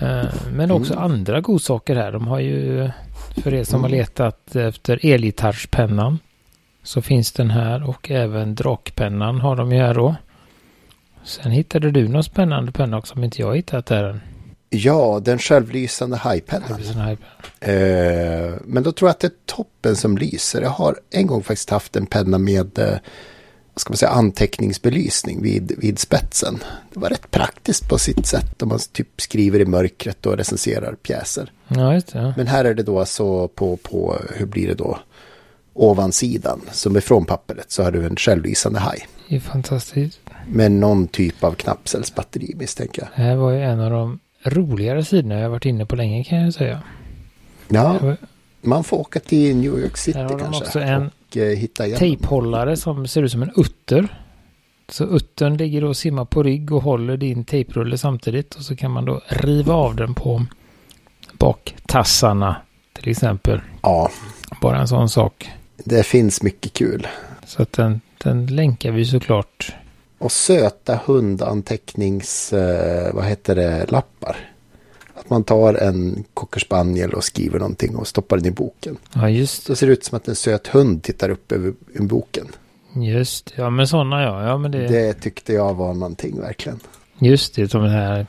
Eh, 0.00 0.24
Men 0.52 0.70
också 0.70 0.92
Mm. 0.92 1.04
andra 1.04 1.40
godsaker 1.40 1.96
här. 1.96 2.12
De 2.12 2.26
har 2.26 2.38
ju, 2.40 2.90
för 3.42 3.54
er 3.54 3.64
som 3.64 3.80
har 3.82 3.88
Mm. 3.88 3.98
letat 4.00 4.56
efter 4.56 5.06
elgitarrspennan, 5.06 6.18
så 6.82 7.02
finns 7.02 7.32
den 7.32 7.50
här 7.50 7.88
och 7.88 8.10
även 8.10 8.54
drakpennan 8.54 9.40
har 9.40 9.56
de 9.56 9.72
ju 9.72 9.78
här 9.78 9.94
då. 9.94 10.14
Sen 11.24 11.52
hittade 11.52 11.90
du 11.90 12.08
någon 12.08 12.24
spännande 12.24 12.72
penna 12.72 12.98
också 12.98 13.12
som 13.14 13.24
inte 13.24 13.42
jag 13.42 13.56
hittat 13.56 13.86
där 13.86 14.04
än. 14.04 14.20
Ja, 14.70 15.20
den 15.24 15.38
självlysande 15.38 16.16
Det 16.16 16.20
hajpennan. 16.20 16.80
Eh, 17.60 18.54
men 18.64 18.82
då 18.82 18.92
tror 18.92 19.08
jag 19.08 19.10
att 19.10 19.20
det 19.20 19.26
är 19.26 19.32
toppen 19.46 19.96
som 19.96 20.18
lyser. 20.18 20.62
Jag 20.62 20.70
har 20.70 20.96
en 21.10 21.26
gång 21.26 21.42
faktiskt 21.42 21.70
haft 21.70 21.96
en 21.96 22.06
penna 22.06 22.38
med 22.38 22.78
eh, 22.78 22.98
vad 23.78 23.80
ska 23.80 23.90
man 23.90 23.96
säga, 23.96 24.10
anteckningsbelysning 24.10 25.42
vid, 25.42 25.72
vid 25.78 25.98
spetsen. 25.98 26.58
Det 26.92 27.00
var 27.00 27.08
rätt 27.08 27.30
praktiskt 27.30 27.88
på 27.88 27.98
sitt 27.98 28.26
sätt 28.26 28.62
om 28.62 28.68
man 28.68 28.78
typ 28.92 29.20
skriver 29.20 29.60
i 29.60 29.64
mörkret 29.64 30.26
och 30.26 30.36
recenserar 30.36 30.94
pjäser. 30.94 31.52
Ja, 31.68 31.94
just 31.94 32.12
det. 32.12 32.34
Men 32.36 32.46
här 32.46 32.64
är 32.64 32.74
det 32.74 32.82
då 32.82 33.00
alltså 33.00 33.48
på, 33.48 33.76
på 33.76 34.16
hur 34.36 34.46
blir 34.46 34.68
det 34.68 34.74
då, 34.74 34.98
ovansidan 35.74 36.60
som 36.72 36.96
är 36.96 37.00
från 37.00 37.24
pappret 37.24 37.70
så 37.70 37.82
har 37.82 37.92
du 37.92 38.06
en 38.06 38.16
självlysande 38.16 38.80
haj. 38.80 39.06
Det 39.28 39.36
är 39.36 39.40
fantastiskt. 39.40 40.20
Med 40.48 40.72
någon 40.72 41.08
typ 41.08 41.44
av 41.44 41.52
knappcellsbatteri 41.52 42.54
misstänker 42.56 43.02
jag. 43.02 43.08
Det 43.16 43.22
här 43.22 43.36
var 43.36 43.50
ju 43.50 43.62
en 43.62 43.80
av 43.80 43.90
de 43.90 44.18
roligare 44.42 45.04
sidorna 45.04 45.40
jag 45.40 45.50
varit 45.50 45.64
inne 45.64 45.86
på 45.86 45.96
länge 45.96 46.24
kan 46.24 46.38
jag 46.38 46.54
säga. 46.54 46.82
Ja, 47.68 48.16
man 48.60 48.84
får 48.84 48.96
åka 48.96 49.20
till 49.20 49.56
New 49.56 49.78
York 49.78 49.96
City 49.96 50.18
Här 50.18 50.24
har 50.24 50.38
de 50.38 50.40
kanske. 50.40 50.64
också 50.64 50.80
en 50.80 51.10
och 51.30 51.36
eh, 51.36 51.56
hitta 51.58 51.86
igen. 51.86 51.98
tejphållare 51.98 52.76
som 52.76 53.06
ser 53.06 53.22
ut 53.22 53.32
som 53.32 53.42
en 53.42 53.52
utter. 53.56 54.08
Så 54.88 55.04
uttern 55.04 55.56
ligger 55.56 55.84
och 55.84 55.96
simmar 55.96 56.24
på 56.24 56.42
rygg 56.42 56.72
och 56.72 56.82
håller 56.82 57.16
din 57.16 57.44
tejprulle 57.44 57.98
samtidigt. 57.98 58.54
Och 58.54 58.62
så 58.62 58.76
kan 58.76 58.90
man 58.90 59.04
då 59.04 59.20
riva 59.28 59.74
av 59.74 59.96
den 59.96 60.14
på 60.14 60.46
baktassarna 61.38 62.56
till 62.92 63.08
exempel. 63.10 63.60
Ja, 63.82 64.10
Bara 64.60 64.78
en 64.78 64.88
sån 64.88 65.08
sak. 65.08 65.50
det 65.76 66.06
finns 66.06 66.42
mycket 66.42 66.72
kul. 66.72 67.06
Så 67.46 67.62
att 67.62 67.72
den, 67.72 68.00
den 68.24 68.46
länkar 68.46 68.90
vi 68.92 69.04
såklart. 69.04 69.72
Och 70.18 70.32
söta 70.32 71.00
hundantecknings, 71.06 72.52
eh, 72.52 73.14
vad 73.14 73.24
heter 73.24 73.54
det, 73.54 73.90
lappar. 73.90 74.36
Att 75.28 75.30
man 75.30 75.44
tar 75.44 75.74
en 75.74 76.24
cocker 76.34 76.60
spaniel 76.60 77.12
och 77.14 77.24
skriver 77.24 77.58
någonting 77.58 77.96
och 77.96 78.06
stoppar 78.06 78.36
den 78.36 78.46
i 78.46 78.50
boken. 78.50 78.96
Ja 79.14 79.28
just, 79.30 79.62
Så 79.62 79.76
ser 79.76 79.86
det 79.86 79.92
ut 79.92 80.04
som 80.04 80.16
att 80.16 80.28
en 80.28 80.34
söt 80.36 80.66
hund 80.66 81.02
tittar 81.02 81.28
upp 81.30 81.52
över 81.52 81.72
boken. 82.00 82.46
just. 82.94 83.52
Ja 83.56 83.70
men 83.70 83.88
sådana 83.88 84.22
ja. 84.22 84.44
Ja 84.48 84.58
men 84.58 84.70
det, 84.70 84.86
Det 84.88 85.12
tyckte 85.14 85.52
jag 85.52 85.74
var 85.74 85.94
någonting 85.94 86.40
verkligen. 86.40 86.80
just 87.18 87.54
det. 87.54 87.68
Som 87.68 87.82
den 87.82 87.90
här. 87.92 88.26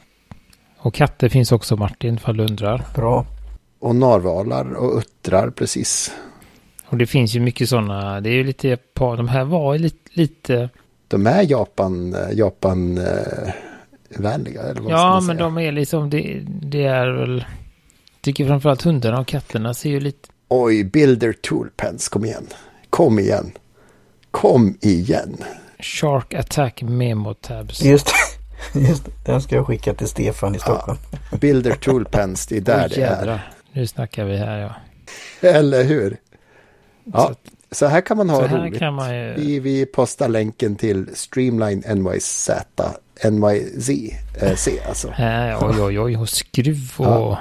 Och 0.77 0.93
katter 0.93 1.29
finns 1.29 1.51
också 1.51 1.75
Martin, 1.75 2.15
ifall 2.15 2.37
du 2.37 2.43
undrar. 2.43 2.85
Bra. 2.95 3.25
Och 3.79 3.95
narvalar 3.95 4.73
och 4.73 4.97
uttrar 4.97 5.49
precis. 5.49 6.11
Och 6.85 6.97
det 6.97 7.05
finns 7.05 7.35
ju 7.35 7.39
mycket 7.39 7.69
sådana. 7.69 8.21
Det 8.21 8.29
är 8.29 8.33
ju 8.33 8.43
lite. 8.43 8.77
De 8.93 9.27
här 9.27 9.43
var 9.43 9.73
ju 9.73 9.79
lite, 9.79 10.09
lite 10.13 10.69
De 11.07 11.27
är 11.27 11.51
Japan, 11.51 12.13
eh, 12.13 12.37
Japan 12.37 12.97
eh, 12.97 13.53
vänliga. 14.17 14.61
Eller 14.61 14.81
vad 14.81 14.91
Ja, 14.91 15.13
men 15.13 15.21
säga? 15.37 15.39
de 15.39 15.57
är 15.57 15.71
liksom, 15.71 16.09
det, 16.09 16.41
det 16.47 16.83
är 16.83 17.07
väl, 17.11 17.45
tycker 18.21 18.47
framförallt 18.47 18.81
hundarna 18.81 19.19
och 19.19 19.27
katterna 19.27 19.73
ser 19.73 19.89
ju 19.89 19.99
lite, 19.99 20.29
Oj, 20.47 20.83
Builder 20.83 21.33
Tool 21.33 21.69
Pens, 21.77 22.09
kom 22.09 22.25
igen. 22.25 22.47
Kom 22.89 23.19
igen. 23.19 23.51
Kom 24.31 24.77
igen. 24.81 25.37
Shark 25.79 26.33
Attack 26.33 26.81
Memo 26.81 27.33
Tabs. 27.33 27.81
Just. 27.81 28.09
Just. 28.73 29.03
Den 29.25 29.41
ska 29.41 29.55
jag 29.55 29.67
skicka 29.67 29.93
till 29.93 30.07
Stefan 30.07 30.55
i 30.55 30.59
Stockholm. 30.59 30.97
Builder 31.39 31.71
Tool 31.75 32.05
Pens, 32.05 32.47
det 32.47 32.57
är 32.57 32.61
där 32.61 32.87
Oj, 32.89 32.95
det 32.95 33.01
är. 33.03 33.51
Nu 33.73 33.87
snackar 33.87 34.25
vi 34.25 34.37
här 34.37 34.57
ja. 34.59 34.75
Eller 35.49 35.83
hur? 35.83 36.09
Så, 36.09 36.15
Ja, 37.13 37.29
att- 37.29 37.39
så 37.71 37.85
här 37.85 38.01
kan 38.01 38.17
man 38.17 38.29
ha 38.29 38.39
så 38.41 38.45
här 38.47 38.57
roligt. 38.57 38.79
kan 38.79 38.93
man 38.93 39.15
ju, 39.15 39.33
Vi, 39.33 39.59
vi 39.59 39.85
postar 39.85 40.27
länken 40.29 40.75
till 40.75 41.09
Streamline 41.13 41.83
NYZ, 41.95 42.49
NYZ, 43.23 43.89
eh, 44.41 44.55
C 44.55 44.71
alltså. 44.87 45.09
här, 45.09 45.57
oj 45.69 45.81
oj 45.81 45.99
oj, 45.99 46.17
och 46.17 46.29
skruv 46.29 46.91
och, 46.97 47.05
Ja. 47.05 47.39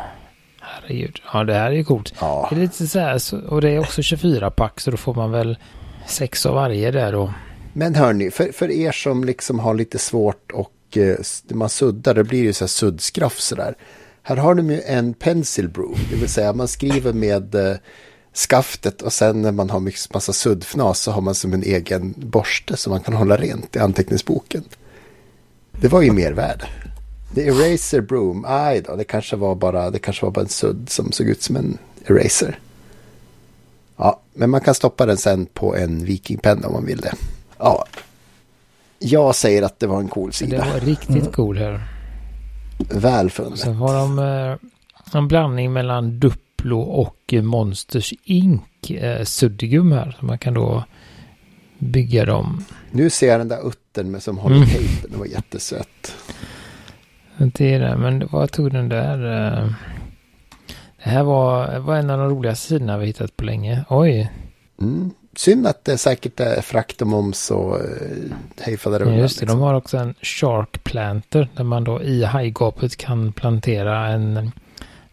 herregud. 0.61 1.21
Ja, 1.33 1.45
det 1.45 1.55
här 1.55 1.67
är 1.71 1.75
ju 1.75 1.85
coolt. 1.85 2.15
Ja, 2.21 2.47
Det 2.51 2.57
är 2.57 2.61
lite 2.61 2.87
så 2.87 2.99
här, 2.99 3.21
och 3.49 3.61
det 3.61 3.71
är 3.71 3.79
också 3.79 4.03
24 4.03 4.51
pack 4.51 4.81
så 4.81 4.91
då 4.91 4.97
får 4.97 5.15
man 5.15 5.31
väl 5.31 5.59
sex 6.07 6.47
av 6.47 6.55
varje 6.55 6.91
där 6.91 7.13
då. 7.13 7.33
men 7.73 7.95
hörni, 7.95 8.31
för, 8.31 8.53
för 8.53 8.71
er 8.71 8.93
som 8.93 9.25
liksom 9.25 9.59
har 9.59 9.75
lite 9.75 9.99
svårt 9.99 10.51
och 10.53 10.97
eh, 10.97 11.17
man 11.51 11.69
suddar, 11.69 12.15
det 12.15 12.25
blir 12.25 12.43
ju 12.43 12.53
så 12.53 12.65
här 12.65 12.69
suddskraff 12.69 13.39
sådär. 13.39 13.75
Här 14.23 14.37
har 14.37 14.55
de 14.55 14.71
ju 14.71 14.81
en 14.81 15.15
pencil 15.15 15.69
brew, 15.69 16.01
det 16.11 16.17
vill 16.17 16.29
säga 16.29 16.53
man 16.53 16.69
skriver 16.69 17.13
med 17.13 17.55
eh, 17.55 17.77
skaftet 18.35 19.03
och 19.03 19.13
sen 19.13 19.43
när 19.43 19.53
man 19.53 19.71
har 19.71 19.81
mycket, 19.81 20.15
massa 20.15 20.33
suddfnas 20.33 21.01
så 21.01 21.11
har 21.11 21.21
man 21.21 21.35
som 21.35 21.53
en 21.53 21.63
egen 21.63 22.15
borste 22.17 22.77
som 22.77 22.91
man 22.91 23.01
kan 23.01 23.15
hålla 23.15 23.37
rent 23.37 23.77
i 23.77 23.79
anteckningsboken. 23.79 24.65
Det 25.81 25.89
var 25.89 26.03
ju 26.03 26.13
mervärde. 26.13 26.65
The 27.35 27.49
Eraser 27.49 28.01
Broom, 28.01 28.45
aj 28.49 28.81
då, 28.81 28.97
det 28.97 29.05
kanske 29.05 29.37
var 29.37 29.55
bara, 29.55 29.91
det 29.91 29.99
kanske 29.99 30.25
var 30.25 30.33
bara 30.33 30.41
en 30.41 30.49
sudd 30.49 30.89
som 30.89 31.13
såg 31.13 31.27
ut 31.29 31.43
som 31.43 31.57
en 31.57 31.79
eraser. 32.07 32.59
Ja, 33.97 34.21
men 34.35 34.51
man 34.51 34.61
kan 34.61 34.75
stoppa 34.75 35.07
den 35.07 35.17
sen 35.17 35.47
på 35.47 35.77
en 35.77 36.05
vikingpenna 36.05 36.67
om 36.67 36.73
man 36.73 36.87
vill 36.87 36.99
det. 37.01 37.15
Ja, 37.59 37.85
jag 38.99 39.35
säger 39.35 39.63
att 39.63 39.79
det 39.81 39.87
var 39.87 39.99
en 40.01 40.09
cool 40.09 40.31
Det 40.31 40.37
sida. 40.37 40.67
var 40.73 40.81
riktigt 40.81 41.33
cool 41.33 41.59
här. 41.59 41.81
Väl 42.91 43.31
funnet. 43.31 43.59
sen 43.59 43.75
har 43.75 43.95
de 43.95 44.19
eh, 44.19 45.17
en 45.19 45.29
blandning 45.29 45.73
mellan 45.73 46.19
Duplo 46.21 46.81
och 46.81 47.35
Monsters 47.43 48.15
Inc. 48.25 48.91
Eh, 48.91 49.25
suddgum 49.25 49.93
här. 49.93 50.17
Så 50.21 50.27
man 50.27 50.39
kan 50.39 50.55
då 50.55 50.85
bygga 51.79 52.25
dem. 52.25 52.65
Nu 52.91 53.11
ser 53.11 53.29
jag 53.29 53.41
den 53.41 53.49
där 53.49 53.67
uttern 53.99 54.11
med 54.11 54.23
som 54.23 54.39
håller 54.39 54.57
Mm. 54.57 54.69
tejpen. 54.69 55.11
Det 55.11 55.17
var 55.19 55.27
jättesött. 55.27 56.15
Det 57.37 57.75
är 57.75 57.81
det. 57.81 57.97
Men 57.97 58.29
vad 58.33 58.53
tog 58.53 58.73
den 58.73 58.89
där? 58.89 59.19
Eh, 59.59 59.69
Det 61.05 61.11
här 61.11 61.23
var, 61.23 61.79
var 61.79 61.97
en 61.97 62.11
av 62.11 62.19
de 62.19 62.29
roligaste 62.29 62.69
sidorna 62.69 62.99
vi 62.99 63.07
hittat 63.07 63.37
på 63.37 63.45
länge. 63.45 63.85
Oj. 63.89 64.31
Mm. 64.81 65.11
Synd 65.37 65.67
att 65.67 65.85
det 65.85 65.99
säkert 65.99 66.41
är 66.41 66.61
frakt 66.61 67.03
och 67.03 67.09
moms 67.09 67.51
och 67.51 67.75
uh, 67.75 67.81
hej 68.61 68.79
ja, 68.85 68.99
Just 69.01 69.09
det, 69.09 69.17
liksom. 69.17 69.47
de 69.47 69.61
har 69.61 69.75
också 69.75 69.97
en 69.97 70.15
shark 70.23 70.85
planter 70.85 71.49
där 71.57 71.65
man 71.65 71.85
då 71.85 72.03
i 72.03 72.25
hajgapet 72.25 72.97
kan 72.97 73.33
plantera 73.33 74.07
en 74.07 74.51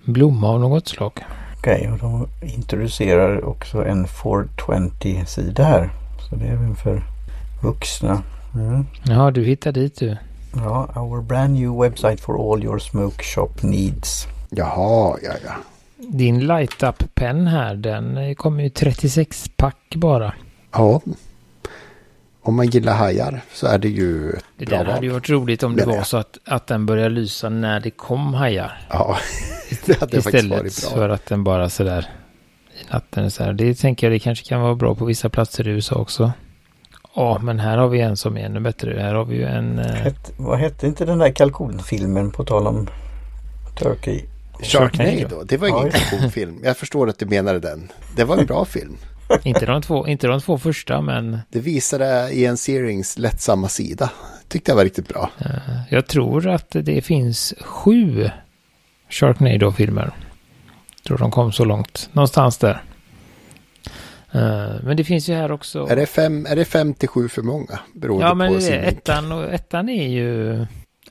blomma 0.05 0.49
av 0.49 0.59
något 0.59 0.87
slag. 0.87 1.11
Okej, 1.57 1.75
okay, 1.75 1.91
och 1.91 1.97
de 1.97 2.27
introducerar 2.55 3.45
också 3.45 3.85
en 3.85 4.05
420-sida 4.05 5.63
här. 5.63 5.89
Så 6.29 6.35
det 6.35 6.45
är 6.45 6.51
även 6.53 6.75
för 6.75 7.03
vuxna. 7.63 8.21
Mm. 8.55 8.85
Ja, 9.03 9.31
du 9.31 9.43
hittar 9.43 9.71
dit 9.71 9.99
du. 9.99 10.17
Ja, 10.55 10.89
our 10.95 11.21
brand 11.21 11.53
new 11.53 11.81
website 11.81 12.17
for 12.17 12.53
all 12.53 12.63
your 12.63 12.79
smoke 12.79 13.23
shop 13.23 13.49
needs. 13.61 14.27
Jaha, 14.49 15.17
ja, 15.23 15.31
ja. 15.45 15.55
Din 15.97 16.47
light-up-penn 16.47 17.47
här, 17.47 17.75
den 17.75 18.35
kommer 18.35 18.63
ju 18.63 18.69
36 18.69 19.49
pack 19.57 19.95
bara. 19.95 20.33
Ja. 20.71 21.01
Om 22.41 22.55
man 22.55 22.67
gillar 22.67 22.93
hajar 22.93 23.41
så 23.53 23.67
är 23.67 23.77
det 23.77 23.89
ju 23.89 24.29
ett 24.29 24.43
Det 24.57 24.65
där 24.65 24.85
hade 24.85 25.05
ju 25.05 25.11
varit 25.11 25.29
roligt 25.29 25.63
om 25.63 25.75
det 25.75 25.85
var 25.85 26.03
så 26.03 26.17
att, 26.17 26.37
att 26.45 26.67
den 26.67 26.85
började 26.85 27.09
lysa 27.09 27.49
när 27.49 27.79
det 27.79 27.89
kom 27.89 28.33
hajar. 28.33 28.87
Ja, 28.89 29.17
det 29.85 29.99
hade 29.99 30.21
faktiskt 30.21 30.45
varit 30.45 30.61
bra. 30.61 30.67
Istället 30.67 30.93
för 30.93 31.09
att 31.09 31.25
den 31.25 31.43
bara 31.43 31.69
sådär 31.69 32.09
i 32.73 32.93
natten. 32.93 33.31
Så 33.31 33.43
här. 33.43 33.53
Det 33.53 33.75
tänker 33.75 34.07
jag 34.07 34.15
det 34.15 34.19
kanske 34.19 34.45
kan 34.45 34.61
vara 34.61 34.75
bra 34.75 34.95
på 34.95 35.05
vissa 35.05 35.29
platser 35.29 35.67
i 35.67 35.71
USA 35.71 35.95
också. 35.95 36.31
Ja, 37.15 37.39
men 37.41 37.59
här 37.59 37.77
har 37.77 37.87
vi 37.87 38.01
en 38.01 38.17
som 38.17 38.37
är 38.37 38.45
ännu 38.45 38.59
bättre. 38.59 38.99
Här 38.99 39.13
har 39.13 39.25
vi 39.25 39.35
ju 39.35 39.43
en... 39.45 39.79
Eh... 39.79 39.85
Het, 39.85 40.33
vad 40.37 40.59
hette 40.59 40.87
inte 40.87 41.05
den 41.05 41.17
där 41.17 41.31
kalkonfilmen 41.31 42.31
på 42.31 42.43
tal 42.43 42.67
om 42.67 42.89
Turkey? 43.77 44.21
Sharknado. 44.61 45.43
Det 45.43 45.57
var 45.57 45.67
ingen 45.67 45.91
kalkonfilm. 45.91 46.59
Jag 46.63 46.77
förstår 46.77 47.09
att 47.09 47.19
du 47.19 47.25
menade 47.25 47.59
den. 47.59 47.91
Det 48.15 48.23
var 48.23 48.37
en 48.37 48.45
bra 48.45 48.65
film. 48.69 48.97
inte, 49.43 49.65
de 49.65 49.81
två, 49.81 50.07
inte 50.07 50.27
de 50.27 50.41
två 50.41 50.57
första, 50.57 51.01
men... 51.01 51.39
Det 51.49 51.59
visade 51.59 52.29
i 52.31 52.45
en 52.45 52.57
Searings 52.57 53.17
lättsamma 53.17 53.69
sida. 53.69 54.09
Tyckte 54.47 54.71
jag 54.71 54.75
var 54.75 54.83
riktigt 54.83 55.07
bra. 55.07 55.29
Jag 55.89 56.07
tror 56.07 56.47
att 56.47 56.67
det 56.69 57.01
finns 57.01 57.53
sju 57.61 58.29
Sharknado-filmer. 59.09 60.11
Tror 61.07 61.17
de 61.17 61.31
kom 61.31 61.51
så 61.51 61.65
långt. 61.65 62.09
Någonstans 62.11 62.57
där. 62.57 62.81
Uh, 64.35 64.83
men 64.83 64.97
det 64.97 65.03
finns 65.03 65.29
ju 65.29 65.33
här 65.33 65.51
också. 65.51 65.87
Är 65.89 65.95
det 65.95 66.05
fem, 66.05 66.45
är 66.49 66.55
det 66.55 66.65
fem 66.65 66.93
till 66.93 67.09
sju 67.09 67.27
för 67.27 67.41
många? 67.41 67.79
Beroende 67.93 68.25
ja, 68.25 68.33
men 68.33 68.53
på 68.53 68.59
det, 68.59 68.75
ettan, 68.75 69.31
och, 69.31 69.53
ettan 69.53 69.89
är 69.89 70.07
ju... 70.07 70.65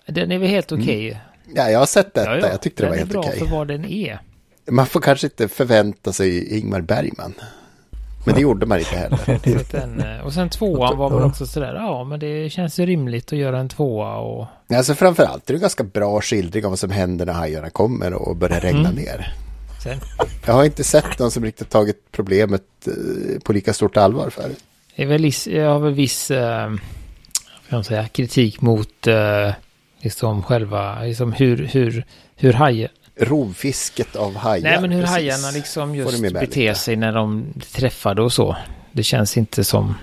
Den 0.06 0.32
är 0.32 0.38
väl 0.38 0.48
helt 0.48 0.72
okej. 0.72 0.84
Okay. 0.84 1.06
Mm. 1.08 1.18
Ja, 1.54 1.70
jag 1.70 1.78
har 1.78 1.86
sett 1.86 2.14
detta. 2.14 2.30
Ja, 2.30 2.40
ja. 2.42 2.48
Jag 2.48 2.60
tyckte 2.60 2.82
den 2.82 2.92
det 2.92 2.96
var 2.96 2.98
helt 2.98 3.14
okej. 3.14 3.30
Den 3.30 3.32
är 3.32 3.38
bra 3.38 3.48
för 3.48 3.56
vad 3.56 3.68
den 3.68 3.84
är. 3.84 4.18
Man 4.70 4.86
får 4.86 5.00
kanske 5.00 5.26
inte 5.26 5.48
förvänta 5.48 6.12
sig 6.12 6.58
Ingmar 6.58 6.80
Bergman. 6.80 7.34
Men 8.24 8.34
det 8.34 8.40
gjorde 8.40 8.66
man 8.66 8.78
inte 8.78 8.96
heller. 8.96 9.72
den, 9.72 10.00
eh, 10.00 10.24
och 10.24 10.32
sen 10.32 10.48
tvåan 10.50 10.98
var 10.98 11.10
väl 11.10 11.22
också 11.22 11.46
sådär, 11.46 11.74
ja 11.74 12.04
men 12.04 12.20
det 12.20 12.50
känns 12.50 12.78
ju 12.78 12.86
rimligt 12.86 13.32
att 13.32 13.38
göra 13.38 13.58
en 13.58 13.68
tvåa 13.68 14.16
och... 14.16 14.46
Alltså 14.76 14.94
framförallt 14.94 15.50
är 15.50 15.54
det 15.54 15.60
ganska 15.60 15.84
bra 15.84 16.20
skildring 16.20 16.64
av 16.64 16.70
vad 16.70 16.78
som 16.78 16.90
händer 16.90 17.26
när 17.26 17.32
hajarna 17.32 17.70
kommer 17.70 18.14
och 18.14 18.36
börjar 18.36 18.60
regna 18.60 18.88
mm. 18.88 18.94
ner. 18.94 19.34
Sen. 19.84 20.00
Jag 20.46 20.54
har 20.54 20.64
inte 20.64 20.84
sett 20.84 21.18
någon 21.18 21.30
som 21.30 21.44
riktigt 21.44 21.70
tagit 21.70 22.12
problemet 22.12 22.62
eh, 22.86 23.40
på 23.40 23.52
lika 23.52 23.72
stort 23.72 23.96
allvar 23.96 24.30
förut. 24.30 24.64
Jag 24.94 25.70
har 25.70 25.78
väl 25.78 25.94
viss 25.94 26.30
eh, 26.30 26.72
säga, 27.84 28.08
kritik 28.08 28.60
mot 28.60 29.06
eh, 29.06 29.50
liksom 30.00 30.42
själva, 30.42 31.02
liksom 31.02 31.32
hur, 31.32 31.56
hur, 31.56 32.04
hur 32.36 32.52
hajen, 32.52 32.88
rovfisket 33.16 34.16
av 34.16 34.36
hajar. 34.36 34.62
Nej, 34.62 34.80
men 34.80 34.90
hur 34.90 35.00
precis. 35.00 35.16
hajarna 35.16 35.50
liksom 35.50 35.94
just 35.94 36.22
beter 36.32 36.74
sig 36.74 36.96
när 36.96 37.12
de 37.12 37.46
träffade 37.72 38.22
och 38.22 38.32
så. 38.32 38.56
Det 38.92 39.02
känns 39.02 39.36
inte 39.36 39.64
som 39.64 39.94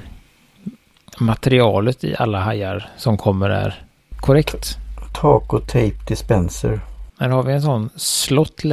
materialet 1.20 2.04
i 2.04 2.16
alla 2.16 2.40
hajar 2.40 2.90
som 2.98 3.18
kommer 3.18 3.50
är 3.50 3.84
korrekt. 4.16 4.78
Taco 5.14 5.60
tape 5.60 6.06
dispenser. 6.08 6.82
Här 7.20 7.30
har 7.30 7.44
vi 7.44 7.54
en 7.54 7.62
sån 7.62 7.90
slott 7.96 8.64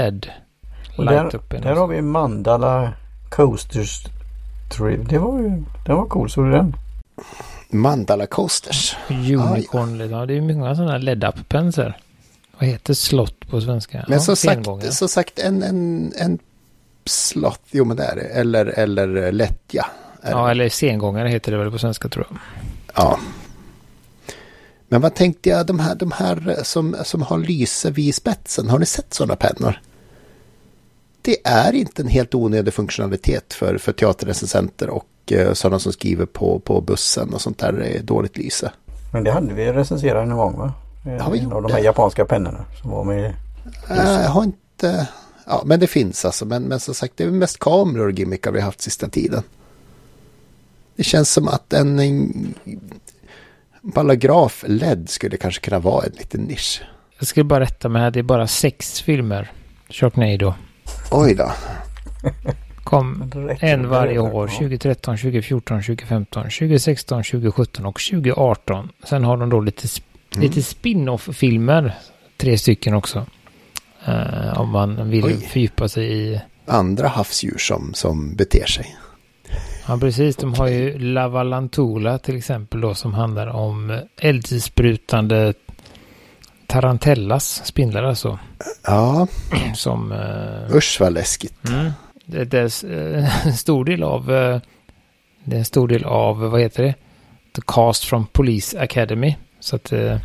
LED. 1.02 1.14
Där, 1.14 1.60
där 1.60 1.74
har 1.74 1.86
vi 1.86 2.02
Mandala 2.02 2.92
Coasters. 3.28 4.04
Det 5.08 5.18
var 5.18 5.38
ju, 5.38 5.64
den 5.86 5.96
var 5.96 6.06
cool, 6.06 6.30
såg 6.30 6.44
du 6.44 6.50
den? 6.50 6.76
Mandala 7.70 8.26
Coasters. 8.26 8.96
Unicorn, 9.08 10.00
ah, 10.00 10.04
ja. 10.04 10.26
det 10.26 10.36
är 10.36 10.40
många 10.40 10.74
sådana 10.74 10.98
LED-up-pens 10.98 11.78
vad 12.58 12.68
heter 12.68 12.94
slott 12.94 13.48
på 13.48 13.60
svenska? 13.60 14.04
Men 14.08 14.18
ja, 14.18 14.20
så, 14.20 14.36
sagt, 14.36 14.94
så 14.94 15.08
sagt 15.08 15.38
en, 15.38 15.62
en, 15.62 16.12
en 16.16 16.38
slott, 17.04 17.62
jo 17.70 17.84
men 17.84 17.96
det 17.96 18.04
är 18.04 18.16
det. 18.16 18.22
Eller, 18.22 18.66
eller 18.66 19.32
lättja. 19.32 19.86
Ja, 20.22 20.44
det. 20.44 20.50
eller 20.50 20.68
sengångare 20.68 21.28
heter 21.28 21.52
det 21.52 21.58
väl 21.58 21.70
på 21.70 21.78
svenska 21.78 22.08
tror 22.08 22.26
jag. 22.30 22.38
Ja. 22.94 23.18
Men 24.88 25.00
vad 25.00 25.14
tänkte 25.14 25.48
jag, 25.48 25.66
de 25.66 25.78
här, 25.78 25.94
de 25.94 26.12
här 26.12 26.60
som, 26.62 26.96
som 27.04 27.22
har 27.22 27.38
lyse 27.38 27.90
vid 27.90 28.14
spetsen, 28.14 28.68
har 28.68 28.78
ni 28.78 28.86
sett 28.86 29.14
sådana 29.14 29.36
pennor? 29.36 29.80
Det 31.28 31.36
är 31.44 31.74
inte 31.74 32.02
en 32.02 32.08
helt 32.08 32.34
onödig 32.34 32.74
funktionalitet 32.74 33.54
för, 33.54 33.78
för 33.78 33.92
teaterrecensenter 33.92 34.90
och 34.90 35.06
uh, 35.32 35.52
sådana 35.52 35.78
som 35.78 35.92
skriver 35.92 36.26
på, 36.26 36.58
på 36.58 36.80
bussen 36.80 37.34
och 37.34 37.40
sånt 37.40 37.58
där 37.58 38.00
dåligt 38.02 38.36
lyse. 38.36 38.72
Men 39.12 39.24
det 39.24 39.32
hade 39.32 39.54
vi 39.54 39.72
recenserat 39.72 40.22
en 40.22 40.36
gång 40.36 40.58
va? 40.58 40.72
Har 41.20 41.30
vi 41.32 41.38
en 41.38 41.52
av 41.52 41.62
de 41.62 41.72
här 41.72 41.80
japanska 41.80 42.24
pennorna 42.24 42.64
som 42.80 42.90
var 42.90 43.04
med. 43.04 43.24
Äh, 43.90 43.96
jag 43.96 44.28
har 44.28 44.44
inte... 44.44 45.08
Ja, 45.46 45.62
men 45.64 45.80
det 45.80 45.86
finns 45.86 46.24
alltså. 46.24 46.44
Men, 46.46 46.62
men 46.62 46.80
som 46.80 46.94
sagt, 46.94 47.12
det 47.16 47.24
är 47.24 47.30
mest 47.30 47.58
kameror 47.58 48.06
och 48.06 48.12
gimmickar 48.12 48.52
vi 48.52 48.58
har 48.60 48.66
haft 48.66 48.80
sista 48.80 49.08
tiden. 49.08 49.42
Det 50.96 51.04
känns 51.04 51.32
som 51.32 51.48
att 51.48 51.72
en, 51.72 51.98
en 51.98 52.54
ballograf 53.82 54.64
LED 54.66 55.10
skulle 55.10 55.36
kanske 55.36 55.60
kunna 55.60 55.78
vara 55.78 56.06
en 56.06 56.12
liten 56.12 56.40
nisch. 56.40 56.82
Jag 57.18 57.26
skulle 57.26 57.44
bara 57.44 57.60
rätta 57.60 57.88
mig 57.88 58.02
här. 58.02 58.10
Det 58.10 58.18
är 58.18 58.22
bara 58.22 58.46
sex 58.46 59.00
filmer. 59.00 59.52
Sharknado. 59.90 60.54
Oj 61.10 61.34
då. 61.34 61.52
Kom 62.84 63.30
en 63.60 63.88
varje 63.88 64.18
år. 64.18 64.46
2013, 64.46 65.16
2014, 65.16 65.82
2015, 65.82 66.42
2016, 66.42 67.22
2017 67.22 67.86
och 67.86 68.00
2018. 68.10 68.88
Sen 69.04 69.24
har 69.24 69.36
de 69.36 69.50
då 69.50 69.60
lite 69.60 69.88
Mm. 70.34 70.48
Lite 70.48 70.62
spin-off-filmer. 70.62 71.94
Tre 72.36 72.58
stycken 72.58 72.94
också. 72.94 73.26
Uh, 74.08 74.60
om 74.60 74.68
man 74.70 75.10
vill 75.10 75.24
Oj. 75.24 75.36
fördjupa 75.36 75.88
sig 75.88 76.12
i... 76.12 76.40
Andra 76.66 77.08
havsdjur 77.08 77.58
som, 77.58 77.94
som 77.94 78.34
beter 78.34 78.66
sig. 78.66 78.96
Ja, 79.88 79.98
precis. 79.98 80.36
De 80.36 80.54
har 80.54 80.68
ju 80.68 80.98
Lavalantula 80.98 82.18
till 82.18 82.36
exempel 82.36 82.80
då 82.80 82.94
som 82.94 83.14
handlar 83.14 83.46
om 83.46 84.00
eldsprutande 84.20 85.54
tarantellas, 86.68 87.62
spindlar 87.64 88.02
alltså. 88.02 88.38
Ja. 88.86 89.26
Som... 89.74 90.12
Uh, 90.12 90.76
Usch 90.76 90.96
vad 91.00 91.12
läskigt. 91.12 91.68
Mm, 91.68 91.92
det, 92.26 92.44
det 92.44 92.58
är 92.58 92.84
uh, 92.84 93.46
en 93.46 93.56
stor 93.56 93.84
del 93.84 94.02
av... 94.02 94.30
Uh, 94.30 94.60
det 95.44 95.56
är 95.56 95.58
en 95.58 95.64
stor 95.64 95.88
del 95.88 96.04
av, 96.04 96.38
vad 96.38 96.60
heter 96.60 96.82
det? 96.82 96.94
The 97.56 97.62
Cast 97.66 98.04
from 98.04 98.26
Police 98.26 98.80
Academy. 98.80 99.36
Så 99.60 99.76
att... 99.76 99.92
Eh, 99.92 100.18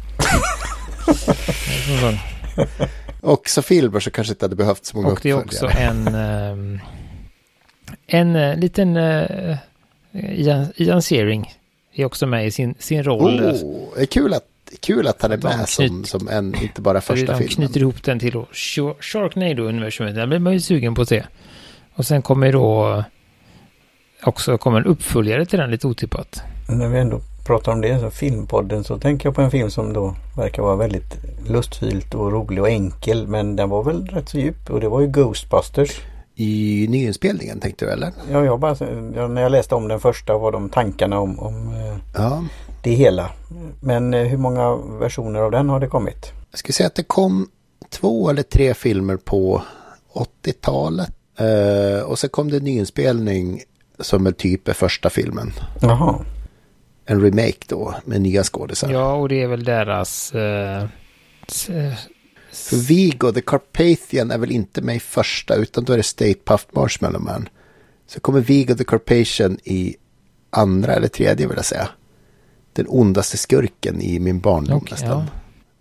och 3.21 3.49
så 3.49 3.61
Filber 3.61 3.99
så 3.99 4.11
kanske 4.11 4.33
inte 4.33 4.45
hade 4.45 4.55
behövt 4.55 4.85
så 4.85 4.97
många 4.97 5.09
Och 5.09 5.19
det 5.23 5.29
är 5.29 5.37
också 5.37 5.69
en... 5.77 6.07
Eh, 6.07 6.79
en 8.07 8.35
eh, 8.35 8.57
liten... 8.57 8.97
Eh, 8.97 9.57
Ian, 10.11 10.67
Ian 10.75 11.01
Searing 11.01 11.53
är 11.93 12.05
också 12.05 12.27
med 12.27 12.47
i 12.47 12.51
sin, 12.51 12.75
sin 12.79 13.03
roll. 13.03 13.41
Oh, 13.41 13.95
det 13.95 14.01
är 14.01 14.05
kul 14.05 14.33
att, 14.33 14.45
kul 14.79 15.07
att 15.07 15.21
han 15.21 15.31
är 15.31 15.37
med 15.37 15.53
knyt, 15.53 15.69
som, 15.69 16.03
som 16.03 16.27
en, 16.27 16.55
inte 16.61 16.81
bara 16.81 17.01
första 17.01 17.25
de 17.25 17.37
filmen. 17.37 17.47
De 17.47 17.55
knyter 17.55 17.79
ihop 17.79 18.03
den 18.03 18.19
till 18.19 18.33
Sharknado-universumet. 18.99 20.15
Den 20.15 20.29
blir 20.29 20.39
man 20.39 20.53
ju 20.53 20.59
sugen 20.59 20.95
på 20.95 21.01
att 21.01 21.09
se. 21.09 21.23
Och 21.95 22.05
sen 22.05 22.21
kommer 22.21 22.51
då 22.51 23.03
också 24.23 24.57
kommer 24.57 24.79
en 24.79 24.85
uppföljare 24.85 25.45
till 25.45 25.59
den 25.59 25.71
lite 25.71 25.87
otippat. 25.87 26.41
När 26.69 26.89
vi 26.89 26.99
ändå 26.99 27.21
pratar 27.45 27.71
om 27.71 27.81
det, 27.81 27.99
så 27.99 28.09
filmpodden, 28.09 28.83
så 28.83 28.97
tänker 28.97 29.27
jag 29.27 29.35
på 29.35 29.41
en 29.41 29.51
film 29.51 29.69
som 29.69 29.93
då 29.93 30.15
verkar 30.37 30.61
vara 30.61 30.75
väldigt 30.75 31.17
lustfyllt 31.47 32.13
och 32.13 32.31
rolig 32.31 32.61
och 32.61 32.69
enkel. 32.69 33.27
Men 33.27 33.55
den 33.55 33.69
var 33.69 33.83
väl 33.83 34.07
rätt 34.07 34.29
så 34.29 34.37
djup 34.37 34.69
och 34.69 34.79
det 34.79 34.89
var 34.89 35.01
ju 35.01 35.07
Ghostbusters. 35.07 36.01
I 36.35 36.87
nyinspelningen 36.89 37.59
tänkte 37.59 37.85
du 37.85 37.91
eller? 37.91 38.11
Ja, 38.31 38.45
jag 38.45 38.59
bara, 38.59 38.73
när 39.27 39.41
jag 39.41 39.51
läste 39.51 39.75
om 39.75 39.87
den 39.87 39.99
första 39.99 40.37
var 40.37 40.51
de 40.51 40.69
tankarna 40.69 41.19
om, 41.19 41.39
om 41.39 41.73
eh, 41.75 41.82
ja. 42.13 42.45
det 42.83 42.91
hela. 42.91 43.31
Men 43.81 44.13
eh, 44.13 44.23
hur 44.23 44.37
många 44.37 44.75
versioner 44.75 45.39
av 45.39 45.51
den 45.51 45.69
har 45.69 45.79
det 45.79 45.87
kommit? 45.87 46.31
Jag 46.51 46.59
skulle 46.59 46.73
säga 46.73 46.87
att 46.87 46.95
det 46.95 47.03
kom 47.03 47.47
två 47.89 48.29
eller 48.29 48.43
tre 48.43 48.73
filmer 48.73 49.17
på 49.17 49.61
80-talet. 50.13 51.13
Uh, 51.41 52.03
och 52.03 52.19
så 52.19 52.29
kom 52.29 52.51
det 52.51 52.59
nyinspelning 52.59 53.61
som 53.99 54.23
väl 54.23 54.33
typ 54.33 54.67
är 54.67 54.73
första 54.73 55.09
filmen. 55.09 55.53
Jaha 55.81 56.19
en 57.05 57.21
remake 57.21 57.65
då 57.67 57.95
med 58.05 58.21
nya 58.21 58.43
skådisar. 58.43 58.91
Ja, 58.91 59.13
och 59.13 59.29
det 59.29 59.41
är 59.41 59.47
väl 59.47 59.63
deras 59.63 60.33
eh, 60.33 60.87
För 62.51 62.75
Vigo, 62.87 63.31
The 63.31 63.41
Carpathian 63.41 64.31
är 64.31 64.37
väl 64.37 64.51
inte 64.51 64.81
med 64.81 64.95
i 64.95 64.99
första 64.99 65.55
utan 65.55 65.83
då 65.83 65.93
är 65.93 65.97
det 65.97 66.03
State 66.03 66.39
Puft 66.45 66.75
Marshmallow 66.75 67.21
Man. 67.21 67.49
Så 68.07 68.19
kommer 68.19 68.39
Vigo 68.39 68.75
the 68.75 68.83
Carpathian 68.83 69.59
i 69.63 69.95
andra 70.49 70.93
eller 70.93 71.07
tredje 71.07 71.47
vill 71.47 71.55
jag 71.55 71.65
säga. 71.65 71.89
Den 72.73 72.85
ondaste 72.89 73.37
skurken 73.37 74.01
i 74.01 74.19
min 74.19 74.39
barndom 74.39 74.77
Okej, 74.77 74.87
nästan. 74.91 75.09
ja. 75.09 75.25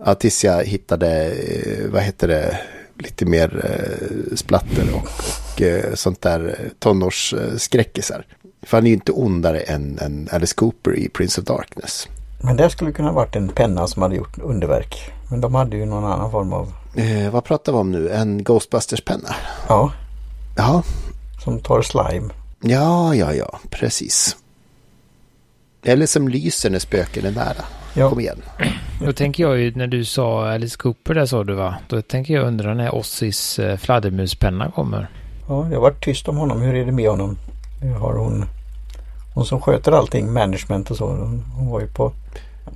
Ja. 0.04 0.14
tills 0.14 0.44
jag 0.44 0.64
hittade, 0.64 1.24
eh, 1.30 1.90
vad 1.90 2.02
heter 2.02 2.28
det, 2.28 2.58
lite 2.98 3.24
mer 3.26 3.64
eh, 3.64 4.36
splatter 4.36 4.84
och, 4.94 5.08
och 5.54 5.62
eh, 5.62 5.94
sånt 5.94 6.22
där 6.22 6.58
tonårsskräckisar. 6.78 8.26
För 8.62 8.76
han 8.76 8.84
är 8.86 8.88
ju 8.88 8.94
inte 8.94 9.12
ondare 9.12 9.60
än, 9.60 9.98
än 9.98 10.28
Alice 10.32 10.54
Cooper 10.54 10.96
i 10.98 11.08
Prince 11.08 11.40
of 11.40 11.46
Darkness. 11.46 12.08
Men 12.40 12.56
det 12.56 12.70
skulle 12.70 12.92
kunna 12.92 13.12
varit 13.12 13.36
en 13.36 13.48
penna 13.48 13.86
som 13.86 14.02
hade 14.02 14.16
gjort 14.16 14.38
underverk. 14.38 15.10
Men 15.30 15.40
de 15.40 15.54
hade 15.54 15.76
ju 15.76 15.84
någon 15.86 16.04
annan 16.04 16.30
form 16.30 16.52
av, 16.52 16.72
Eh, 16.96 17.30
vad 17.32 17.44
pratar 17.44 17.72
vi 17.72 17.78
om 17.78 17.90
nu? 17.92 18.10
En 18.10 18.44
Ghostbusters-penna? 18.44 19.34
ja, 19.68 19.92
Ja, 20.56 20.82
som 21.44 21.60
tar 21.60 21.82
slime. 21.82 22.28
ja, 22.60 23.14
ja, 23.14 23.34
ja, 23.34 23.58
precis. 23.70 24.36
Eller 25.84 26.06
som 26.06 26.28
lyser 26.28 26.70
när 26.70 26.78
spöken 26.78 27.26
är 27.26 27.30
nära. 27.30 27.64
Ja. 27.94 28.08
Kom 28.08 28.20
igen. 28.20 28.42
Då 29.04 29.12
tänker 29.12 29.42
jag 29.42 29.58
ju 29.58 29.74
när 29.74 29.86
du 29.86 30.04
sa 30.04 30.50
Alice 30.52 30.76
Cooper 30.76 31.14
där 31.14 31.26
sa 31.26 31.44
du 31.44 31.54
va? 31.54 31.74
Då 31.88 32.02
tänker 32.02 32.34
jag 32.34 32.46
undra 32.46 32.74
när 32.74 32.94
Ossis 32.94 33.58
eh, 33.58 33.76
fladdermuspenna 33.76 34.70
kommer. 34.70 35.10
Ja, 35.48 35.66
det 35.70 35.74
har 35.74 35.82
varit 35.82 36.04
tyst 36.04 36.28
om 36.28 36.36
honom. 36.36 36.60
Hur 36.62 36.74
är 36.74 36.86
det 36.86 36.92
med 36.92 37.10
honom? 37.10 37.38
Har 38.00 38.14
hon, 38.14 38.44
hon 39.34 39.44
som 39.46 39.60
sköter 39.60 39.92
allting, 39.92 40.32
management 40.32 40.90
och 40.90 40.96
så. 40.96 41.06
Hon, 41.06 41.44
hon 41.56 41.70
var 41.70 41.80
ju 41.80 41.86
på 41.86 42.12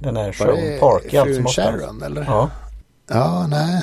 den 0.00 0.16
här 0.16 0.24
Var 0.24 0.32
showen 0.32 0.64
det 0.64 0.80
Parky 0.80 1.16
allt 1.16 1.34
som. 1.34 1.46
Sharon 1.46 2.02
eller? 2.02 2.24
Ja, 2.24 2.50
Ja, 3.08 3.46
nej. 3.50 3.82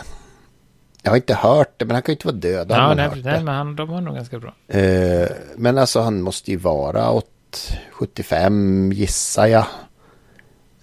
Jag 1.03 1.11
har 1.11 1.15
inte 1.15 1.33
hört 1.35 1.73
det, 1.77 1.85
men 1.85 1.95
han 1.95 2.01
kan 2.01 2.11
ju 2.11 2.15
inte 2.15 2.27
vara 2.27 2.35
död. 2.35 2.67
Ja, 2.69 2.93
nej, 2.93 3.09
nej 3.23 3.43
men 3.43 3.55
han, 3.55 3.75
de 3.75 3.89
var 3.89 4.01
nog 4.01 4.15
ganska 4.15 4.39
bra. 4.39 4.53
Eh, 4.67 5.27
men 5.57 5.77
alltså 5.77 6.01
han 6.01 6.21
måste 6.21 6.51
ju 6.51 6.57
vara 6.57 7.09
åt 7.53 7.77
75 7.91 8.91
gissar 8.91 9.47
jag. 9.47 9.65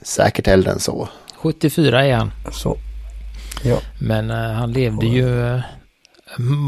Säkert 0.02 0.48
äldre 0.48 0.72
än 0.72 0.80
så. 0.80 1.08
74 1.36 2.06
är 2.06 2.14
han. 2.14 2.32
så. 2.52 2.76
Ja, 3.64 3.78
Men 3.98 4.30
eh, 4.30 4.36
han 4.36 4.72
levde 4.72 5.06
ju 5.06 5.54
eh, 5.54 5.60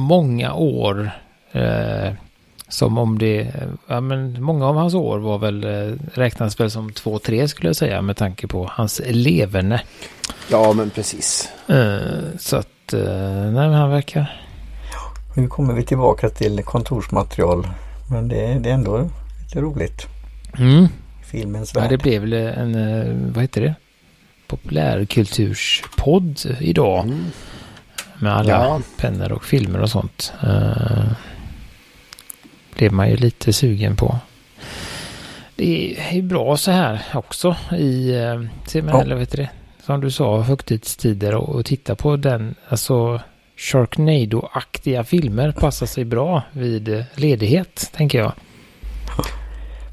många 0.08 0.54
år. 0.54 1.10
Eh, 1.52 2.12
som 2.68 2.98
om 2.98 3.18
det, 3.18 3.52
ja 3.86 4.00
men 4.00 4.42
många 4.42 4.66
av 4.66 4.76
hans 4.76 4.94
år 4.94 5.18
var 5.18 5.38
väl, 5.38 5.64
räknas 6.14 6.60
väl 6.60 6.70
som 6.70 6.92
två, 6.92 7.18
tre 7.18 7.48
skulle 7.48 7.68
jag 7.68 7.76
säga 7.76 8.02
med 8.02 8.16
tanke 8.16 8.46
på 8.46 8.70
hans 8.72 9.00
leverne. 9.04 9.80
Ja, 10.50 10.72
men 10.72 10.90
precis. 10.90 11.48
Så 12.38 12.56
att, 12.56 12.92
nej 12.92 13.52
men 13.52 13.72
han 13.72 13.90
verkar, 13.90 14.40
nu 15.36 15.48
kommer 15.48 15.74
vi 15.74 15.82
tillbaka 15.82 16.28
till 16.28 16.62
kontorsmaterial. 16.64 17.66
Men 18.10 18.28
det, 18.28 18.58
det 18.58 18.70
är 18.70 18.74
ändå 18.74 19.08
lite 19.52 19.60
roligt. 19.60 20.06
mm, 20.58 20.88
Filmens 21.24 21.72
ja, 21.74 21.80
värld. 21.80 21.90
det 21.90 21.98
blev 21.98 22.20
väl 22.20 22.32
en, 22.32 22.74
eh, 22.74 23.14
vad 23.34 23.42
heter 23.42 23.60
det? 23.60 23.74
Populärkulturspodd 24.46 26.38
idag. 26.60 27.04
Mm. 27.04 27.24
Med 28.18 28.32
alla 28.36 28.50
Ja. 28.50 28.80
pennor 28.96 29.32
och 29.32 29.44
filmer 29.44 29.80
och 29.80 29.90
sånt. 29.90 30.32
Uh, 30.44 31.12
blev 32.76 32.92
man 32.92 33.10
ju 33.10 33.16
lite 33.16 33.52
sugen 33.52 33.96
på. 33.96 34.18
Det 35.56 35.96
är 36.18 36.22
bra 36.22 36.56
så 36.56 36.70
här 36.70 37.02
också 37.14 37.56
i, 37.78 38.12
uh, 38.12 38.46
ser 38.66 38.82
man, 38.82 38.94
Ja. 38.94 39.02
eller 39.02 39.16
vet 39.16 39.30
du 39.32 39.36
det, 39.42 39.50
som 39.86 40.00
du 40.00 40.10
sa, 40.10 40.40
högtidstider 40.40 41.34
och, 41.34 41.48
och 41.48 41.64
titta 41.66 41.94
på 41.94 42.16
den, 42.16 42.54
alltså 42.68 43.20
Sharknado-aktiga 43.56 45.04
filmer 45.04 45.52
passar 45.52 45.86
sig 45.86 46.04
bra 46.04 46.42
vid 46.52 46.88
eh, 46.88 47.04
ledighet, 47.14 47.90
tänker 47.94 48.18
jag. 48.18 48.32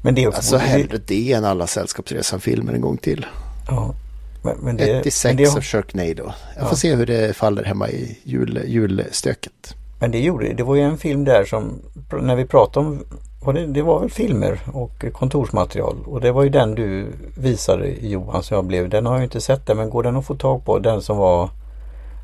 Men 0.02 0.14
det 0.14 0.22
är 0.24 0.28
också... 0.28 0.38
Alltså 0.38 0.56
hellre 0.56 0.98
det 1.06 1.32
än 1.32 1.44
alla 1.44 1.66
Sällskapsresan-filmer 1.66 2.72
en 2.72 2.80
gång 2.80 2.96
till. 2.96 3.26
Ja. 3.68 3.94
Men, 4.42 4.56
men 4.60 4.76
det, 4.76 4.84
1 4.84 4.94
men, 4.94 5.02
till 5.02 5.12
6 5.12 5.36
det, 5.36 5.48
av 5.56 5.60
Sharknado. 5.62 6.22
Jag 6.56 6.64
Ja. 6.64 6.66
får 6.68 6.76
se 6.76 6.94
hur 6.94 7.06
det 7.06 7.36
faller 7.36 7.64
hemma 7.64 7.88
i 7.88 8.18
jul, 8.24 8.62
julstöket. 8.66 9.74
men 10.00 10.10
det 10.10 10.18
gjorde 10.20 10.52
det. 10.52 10.62
var 10.62 10.74
ju 10.74 10.82
en 10.82 10.98
film 10.98 11.24
där 11.24 11.44
som, 11.44 11.82
när 12.22 12.36
vi 12.36 12.44
pratade 12.46 12.86
om, 12.86 13.04
var 13.44 13.52
det, 13.52 13.66
det 13.66 13.82
var 13.82 14.00
väl 14.00 14.10
filmer 14.10 14.60
och 14.72 15.04
kontorsmaterial. 15.12 15.96
Och 16.06 16.20
det 16.20 16.32
var 16.32 16.42
ju 16.42 16.48
den 16.48 16.74
du 16.74 17.06
visade 17.36 17.88
Johan 18.00 18.42
som 18.42 18.54
jag 18.54 18.64
blev. 18.64 18.88
Den 18.88 19.06
har 19.06 19.14
jag 19.14 19.24
inte 19.24 19.40
sett 19.40 19.66
den 19.66 19.76
men 19.76 19.90
går 19.90 20.02
den 20.02 20.16
att 20.16 20.26
få 20.26 20.34
tag 20.34 20.64
på? 20.64 20.78
Den 20.78 21.02
som 21.02 21.16
var, 21.16 21.50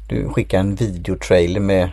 du 0.09 0.29
skickade 0.29 0.61
en 0.61 0.75
videotrailer 0.75 1.61
med 1.61 1.91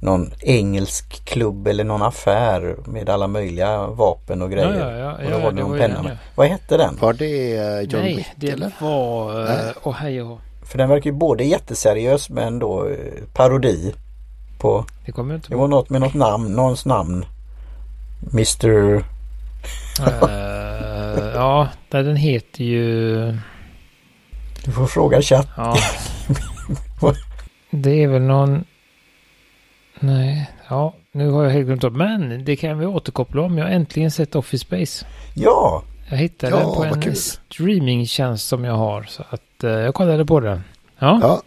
någon 0.00 0.32
engelsk 0.40 1.24
klubb 1.24 1.66
eller 1.66 1.84
någon 1.84 2.02
affär 2.02 2.76
med 2.84 3.08
alla 3.08 3.28
möjliga 3.28 3.86
vapen 3.86 4.42
och 4.42 4.50
grejer. 4.50 4.90
Ja, 4.90 4.92
ja, 4.92 5.22
ja, 5.22 5.24
och 5.24 5.30
då 5.30 5.30
ja, 5.30 5.38
var 5.38 5.50
det 5.50 5.56
det 5.56 5.62
någon 5.62 5.70
var 5.70 5.78
penna 5.78 6.02
med. 6.02 6.18
Vad 6.34 6.46
hette 6.46 6.76
den? 6.76 6.96
Var 7.00 7.12
det 7.12 7.56
eh, 7.56 7.80
John 7.80 8.02
Nej, 8.02 8.16
Wick 8.16 8.26
det 8.36 8.50
eller? 8.50 8.72
var... 8.80 9.44
Nej. 9.44 9.66
Uh, 9.66 9.88
oh, 9.88 9.94
hej 9.94 10.18
hå. 10.18 10.38
För 10.62 10.78
den 10.78 10.88
verkar 10.88 11.10
ju 11.10 11.16
både 11.16 11.44
jätteseriös 11.44 12.30
men 12.30 12.58
då 12.58 12.88
eh, 12.88 12.96
parodi 13.32 13.94
på 14.58 14.84
Det 15.06 15.12
kommer 15.12 15.34
inte 15.34 15.48
Det 15.48 15.56
var 15.56 15.68
något 15.68 15.90
med 15.90 16.00
något 16.00 16.14
namn, 16.14 16.52
någons 16.52 16.86
namn. 16.86 17.24
Mr... 18.32 19.04
Eh, 20.00 21.26
ja, 21.34 21.68
där 21.88 22.02
den 22.02 22.16
heter 22.16 22.64
ju... 22.64 23.16
Du 24.64 24.72
får 24.72 24.86
fråga 24.86 25.22
chatt. 25.22 25.48
Ja. 25.56 25.76
det 27.70 28.02
är 28.02 28.08
väl 28.08 28.22
någon... 28.22 28.64
Nej, 30.00 30.50
ja, 30.68 30.94
nu 31.12 31.30
har 31.30 31.44
jag 31.44 31.50
helt 31.50 31.66
glömt 31.66 31.84
upp. 31.84 31.92
Men 31.92 32.44
det 32.44 32.56
kan 32.56 32.78
vi 32.78 32.86
återkoppla 32.86 33.42
om. 33.42 33.58
Jag 33.58 33.64
har 33.64 33.70
äntligen 33.72 34.10
sett 34.10 34.34
Office 34.34 34.64
Space. 34.64 35.06
Ja! 35.34 35.82
Jag 36.10 36.16
hittade 36.16 36.52
Ja, 36.52 36.58
den 36.58 36.74
på 36.74 36.84
en 36.84 37.00
kul. 37.02 37.16
streamingtjänst 37.16 38.48
som 38.48 38.64
jag 38.64 38.74
har. 38.74 39.02
Så 39.02 39.22
att 39.30 39.64
eh, 39.64 39.70
jag 39.70 39.94
kollade 39.94 40.26
på 40.26 40.40
den. 40.40 40.64
Ja, 40.98 41.18
Ja. 41.22 41.42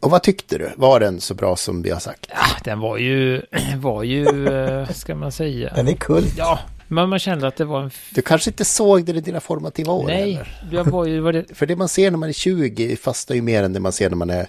Och 0.00 0.10
vad 0.10 0.22
tyckte 0.22 0.58
du? 0.58 0.70
Var 0.76 1.00
den 1.00 1.20
så 1.20 1.34
bra 1.34 1.56
som 1.56 1.82
vi 1.82 1.90
har 1.90 2.00
sagt? 2.00 2.26
ja 2.30 2.36
den 2.64 2.80
var 2.80 2.96
ju, 2.98 3.42
var 3.76 4.02
ju, 4.02 4.48
eh, 4.48 4.88
ska 4.88 5.14
man 5.14 5.32
säga. 5.32 5.72
Den 5.74 5.88
är 5.88 5.92
kult. 5.92 6.34
Ja, 6.38 6.58
men 6.88 7.08
man 7.08 7.18
kände 7.18 7.46
att 7.46 7.56
det 7.56 7.64
var 7.64 7.80
en... 7.82 7.90
Du 8.14 8.22
kanske 8.22 8.50
inte 8.50 8.64
såg 8.64 9.04
det 9.04 9.12
i 9.12 9.20
dina 9.20 9.40
formativa 9.40 9.92
år? 9.92 10.04
Nej, 10.06 10.40
jag 10.70 10.84
var 10.84 11.04
ju... 11.06 11.20
Var 11.20 11.32
det, 11.32 11.44
För 11.56 11.66
det 11.66 11.76
man 11.76 11.88
ser 11.88 12.10
när 12.10 12.18
man 12.18 12.28
är 12.28 12.32
20 12.32 12.96
fastar 12.96 13.34
ju 13.34 13.42
mer 13.42 13.62
än 13.62 13.72
det 13.72 13.80
man 13.80 13.92
ser 13.92 14.10
när 14.10 14.16
man 14.16 14.30
är 14.30 14.46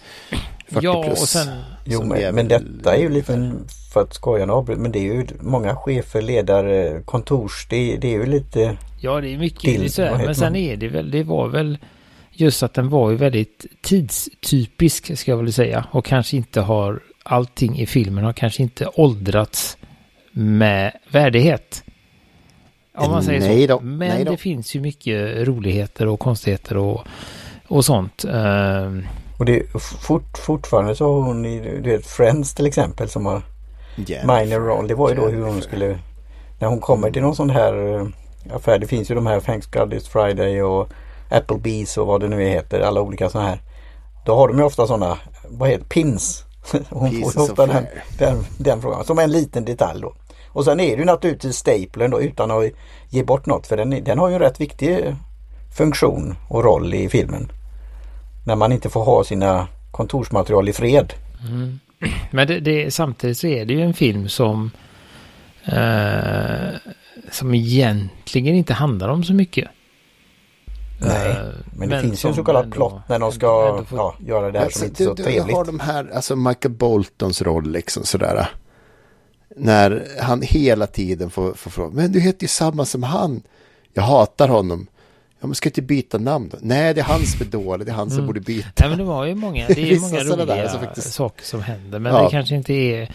40 0.67 0.85
ja, 0.85 1.03
plus. 1.03 1.21
och 1.21 1.27
sen... 1.27 1.47
Jo, 1.85 2.03
men, 2.03 2.17
är 2.17 2.31
men 2.31 2.47
detta 2.47 2.95
är 2.95 2.99
ju 2.99 3.09
lite 3.09 3.51
för 3.93 4.01
att 4.01 4.13
skoja 4.13 4.53
avbryt, 4.53 4.77
men 4.77 4.91
det 4.91 4.99
är 4.99 5.13
ju 5.13 5.27
många 5.39 5.75
chefer, 5.75 6.21
ledare, 6.21 7.01
kontors, 7.05 7.67
det, 7.69 7.97
det 7.97 8.07
är 8.07 8.19
ju 8.19 8.25
lite... 8.25 8.77
Ja, 9.01 9.21
det 9.21 9.33
är 9.33 9.37
mycket 9.37 9.59
Till- 9.61 9.79
det 9.79 9.85
är 9.85 9.89
så 9.89 10.01
här, 10.01 10.25
Men 10.25 10.35
sen 10.35 10.53
man? 10.53 10.55
är 10.55 10.75
det 10.75 10.87
väl, 10.87 11.11
det 11.11 11.23
var 11.23 11.47
väl 11.47 11.77
just 12.31 12.63
att 12.63 12.73
den 12.73 12.89
var 12.89 13.09
ju 13.11 13.15
väldigt 13.15 13.65
tidstypisk 13.81 15.17
ska 15.17 15.31
jag 15.31 15.37
väl 15.37 15.53
säga. 15.53 15.85
Och 15.91 16.05
kanske 16.05 16.37
inte 16.37 16.61
har, 16.61 16.99
allting 17.23 17.79
i 17.79 17.85
filmen 17.85 18.23
har 18.23 18.33
kanske 18.33 18.63
inte 18.63 18.87
åldrats 18.95 19.77
med 20.31 20.91
värdighet. 21.11 21.83
Om 22.97 23.11
man 23.11 23.23
säger 23.23 23.39
Nej 23.39 23.67
så. 23.67 23.73
då, 23.73 23.79
Men 23.79 24.09
nej 24.09 24.25
då. 24.25 24.31
det 24.31 24.37
finns 24.37 24.75
ju 24.75 24.81
mycket 24.81 25.47
roligheter 25.47 26.07
och 26.07 26.19
konstigheter 26.19 26.77
och, 26.77 27.03
och 27.67 27.85
sånt. 27.85 28.25
Ehm, 28.25 29.03
Och 29.37 29.45
det 29.45 29.63
fort, 29.81 30.37
fortfarande 30.37 30.95
så 30.95 31.13
har 31.13 31.21
hon 31.21 31.45
i, 31.45 31.59
du 31.59 31.89
vet 31.89 32.05
Friends 32.05 32.53
till 32.53 32.65
exempel 32.65 33.09
som 33.09 33.25
har 33.25 33.41
Jennifer. 33.95 34.45
minor 34.45 34.59
roll. 34.59 34.87
Det 34.87 34.95
var 34.95 35.09
ju 35.09 35.15
då 35.15 35.27
hur 35.27 35.43
hon 35.43 35.61
skulle 35.61 35.99
När 36.59 36.67
hon 36.67 36.79
kommer 36.79 37.11
till 37.11 37.21
någon 37.21 37.35
sån 37.35 37.49
här 37.49 37.95
eh, 37.95 38.55
affär. 38.55 38.79
Det 38.79 38.87
finns 38.87 39.11
ju 39.11 39.15
de 39.15 39.25
här 39.25 39.39
Thanks 39.39 39.67
God 39.67 39.93
It's 39.93 40.09
Friday 40.09 40.61
och 40.61 40.89
Applebee's 41.29 41.97
och 41.99 42.07
vad 42.07 42.21
det 42.21 42.27
nu 42.27 42.43
heter. 42.43 42.79
Alla 42.79 43.01
olika 43.01 43.29
sådana 43.29 43.49
här. 43.49 43.59
Då 44.25 44.35
har 44.35 44.47
de 44.47 44.57
ju 44.57 44.63
ofta 44.63 44.87
sådana, 44.87 45.17
vad 45.47 45.69
heter 45.69 45.85
pins? 45.85 46.43
Hon 46.89 47.09
Pieces 47.09 47.33
får 47.33 47.41
ofta 47.41 47.63
of 47.63 47.69
den, 47.69 47.85
den, 48.17 48.45
den 48.57 48.81
frågan. 48.81 49.05
Som 49.05 49.19
en 49.19 49.31
liten 49.31 49.65
detalj 49.65 50.01
då. 50.01 50.13
Och 50.47 50.65
sen 50.65 50.79
är 50.79 50.91
det 50.91 50.99
ju 50.99 51.05
naturligtvis 51.05 51.57
staplen 51.57 52.11
då 52.11 52.21
utan 52.21 52.51
att 52.51 52.63
ge 53.09 53.23
bort 53.23 53.45
något. 53.45 53.67
För 53.67 53.77
den, 53.77 54.03
den 54.03 54.19
har 54.19 54.29
ju 54.29 54.33
en 54.33 54.41
rätt 54.41 54.61
viktig 54.61 55.15
funktion 55.77 56.35
och 56.49 56.63
roll 56.63 56.93
i 56.93 57.09
filmen. 57.09 57.51
När 58.45 58.55
man 58.55 58.71
inte 58.71 58.89
får 58.89 59.03
ha 59.05 59.23
sina 59.23 59.67
kontorsmaterial 59.91 60.69
i 60.69 60.73
fred. 60.73 61.13
Men 62.31 62.47
det, 62.47 62.59
det, 62.59 62.91
samtidigt 62.93 63.37
så 63.37 63.47
är 63.47 63.65
det 63.65 63.73
ju 63.73 63.81
en 63.81 63.93
film 63.93 64.29
som 64.29 64.71
eh, 65.65 66.75
som 67.31 67.53
egentligen 67.53 68.55
inte 68.55 68.73
handlar 68.73 69.09
om 69.09 69.23
så 69.23 69.33
mycket. 69.33 69.67
Nej, 71.01 71.29
Eh, 71.29 71.37
Men 71.77 71.89
det 71.89 72.01
finns 72.01 72.25
ju 72.25 72.29
en 72.29 72.35
så 72.35 72.43
kallad 72.43 72.63
ändå- 72.63 72.75
plott 72.75 73.01
när 73.09 73.19
de 73.19 73.31
ska 73.31 73.83
får- 73.87 73.97
ja, 73.99 74.15
göra 74.19 74.51
det 74.51 74.57
här 74.59 74.65
Alltså, 74.65 74.79
som 74.79 74.87
inte 74.87 75.03
är 75.03 75.05
du, 75.05 75.09
så 75.09 75.13
du 75.15 75.23
trevligt. 75.23 75.55
har 75.55 75.65
de 75.65 75.79
här, 75.79 76.09
alltså 76.15 76.35
Michael 76.35 76.73
Boltons 76.75 77.41
roll 77.41 77.71
liksom 77.71 78.03
sådär. 78.03 78.47
När 79.57 80.07
han 80.21 80.41
hela 80.41 80.87
tiden 80.87 81.29
får, 81.29 81.53
får 81.53 81.71
fråga, 81.71 81.95
men 81.95 82.11
du 82.11 82.19
heter 82.19 82.43
ju 82.43 82.47
samma 82.47 82.85
som 82.85 83.03
han. 83.03 83.41
Jag 83.93 84.03
hatar 84.03 84.47
honom. 84.47 84.87
Ja, 85.45 85.47
men 85.47 85.55
ska 85.55 85.69
inte 85.69 85.81
byta 85.81 86.17
namn 86.17 86.49
då? 86.51 86.57
Nej, 86.61 86.93
det 86.93 87.01
är 87.01 87.05
han 87.05 87.25
som 87.25 87.41
är 87.41 87.45
dålig. 87.51 87.87
Det 87.87 87.91
är 87.91 87.95
han 87.95 88.09
som 88.09 88.17
Mm. 88.17 88.27
borde 88.27 88.39
byta. 88.39 88.67
Nej 88.79 88.89
men 88.89 88.97
det 88.97 89.03
var 89.03 89.25
ju 89.25 89.35
många, 89.35 89.67
det 89.67 89.77
är 89.77 89.85
ju 89.85 89.99
många 89.99 90.19
sådana 90.23 90.45
där 90.45 90.55
roliga 90.55 90.69
som 90.69 90.79
faktiskt- 90.79 91.13
saker 91.13 91.45
som 91.45 91.61
händer. 91.61 91.99
Men 91.99 92.13
Ja. 92.15 92.23
det 92.23 92.29
kanske 92.31 92.55
inte 92.55 92.73
är... 92.73 93.11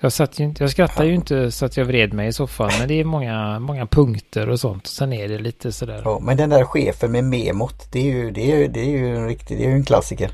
Jag, 0.00 0.12
satt 0.12 0.40
ju 0.40 0.44
inte, 0.44 0.62
jag 0.64 0.70
skrattar 0.70 1.04
ju 1.04 1.14
inte 1.14 1.50
så 1.52 1.66
att 1.66 1.76
jag 1.76 1.84
vred 1.84 2.12
mig 2.12 2.28
i 2.28 2.32
soffan. 2.32 2.70
Men 2.78 2.88
det 2.88 3.00
är 3.00 3.04
många, 3.04 3.58
många 3.58 3.86
punkter 3.86 4.48
och 4.48 4.60
sånt. 4.60 4.86
Sen 4.86 5.12
är 5.12 5.28
det 5.28 5.38
lite 5.38 5.72
sådär. 5.72 6.02
Ja, 6.04 6.18
men 6.22 6.36
den 6.36 6.50
där 6.50 6.64
chefen 6.64 7.12
med 7.12 7.24
memot, 7.24 7.92
det 7.92 7.98
är 7.98 8.04
ju, 8.14 8.30
det 8.30 8.52
är, 8.52 8.56
ju- 8.56 8.68
det 8.68 8.80
är 8.80 8.90
ju 8.90 9.16
en 9.16 9.26
riktig, 9.28 9.58
det 9.58 9.64
är 9.64 9.68
ju 9.68 9.74
en 9.74 9.84
klassiker. 9.84 10.30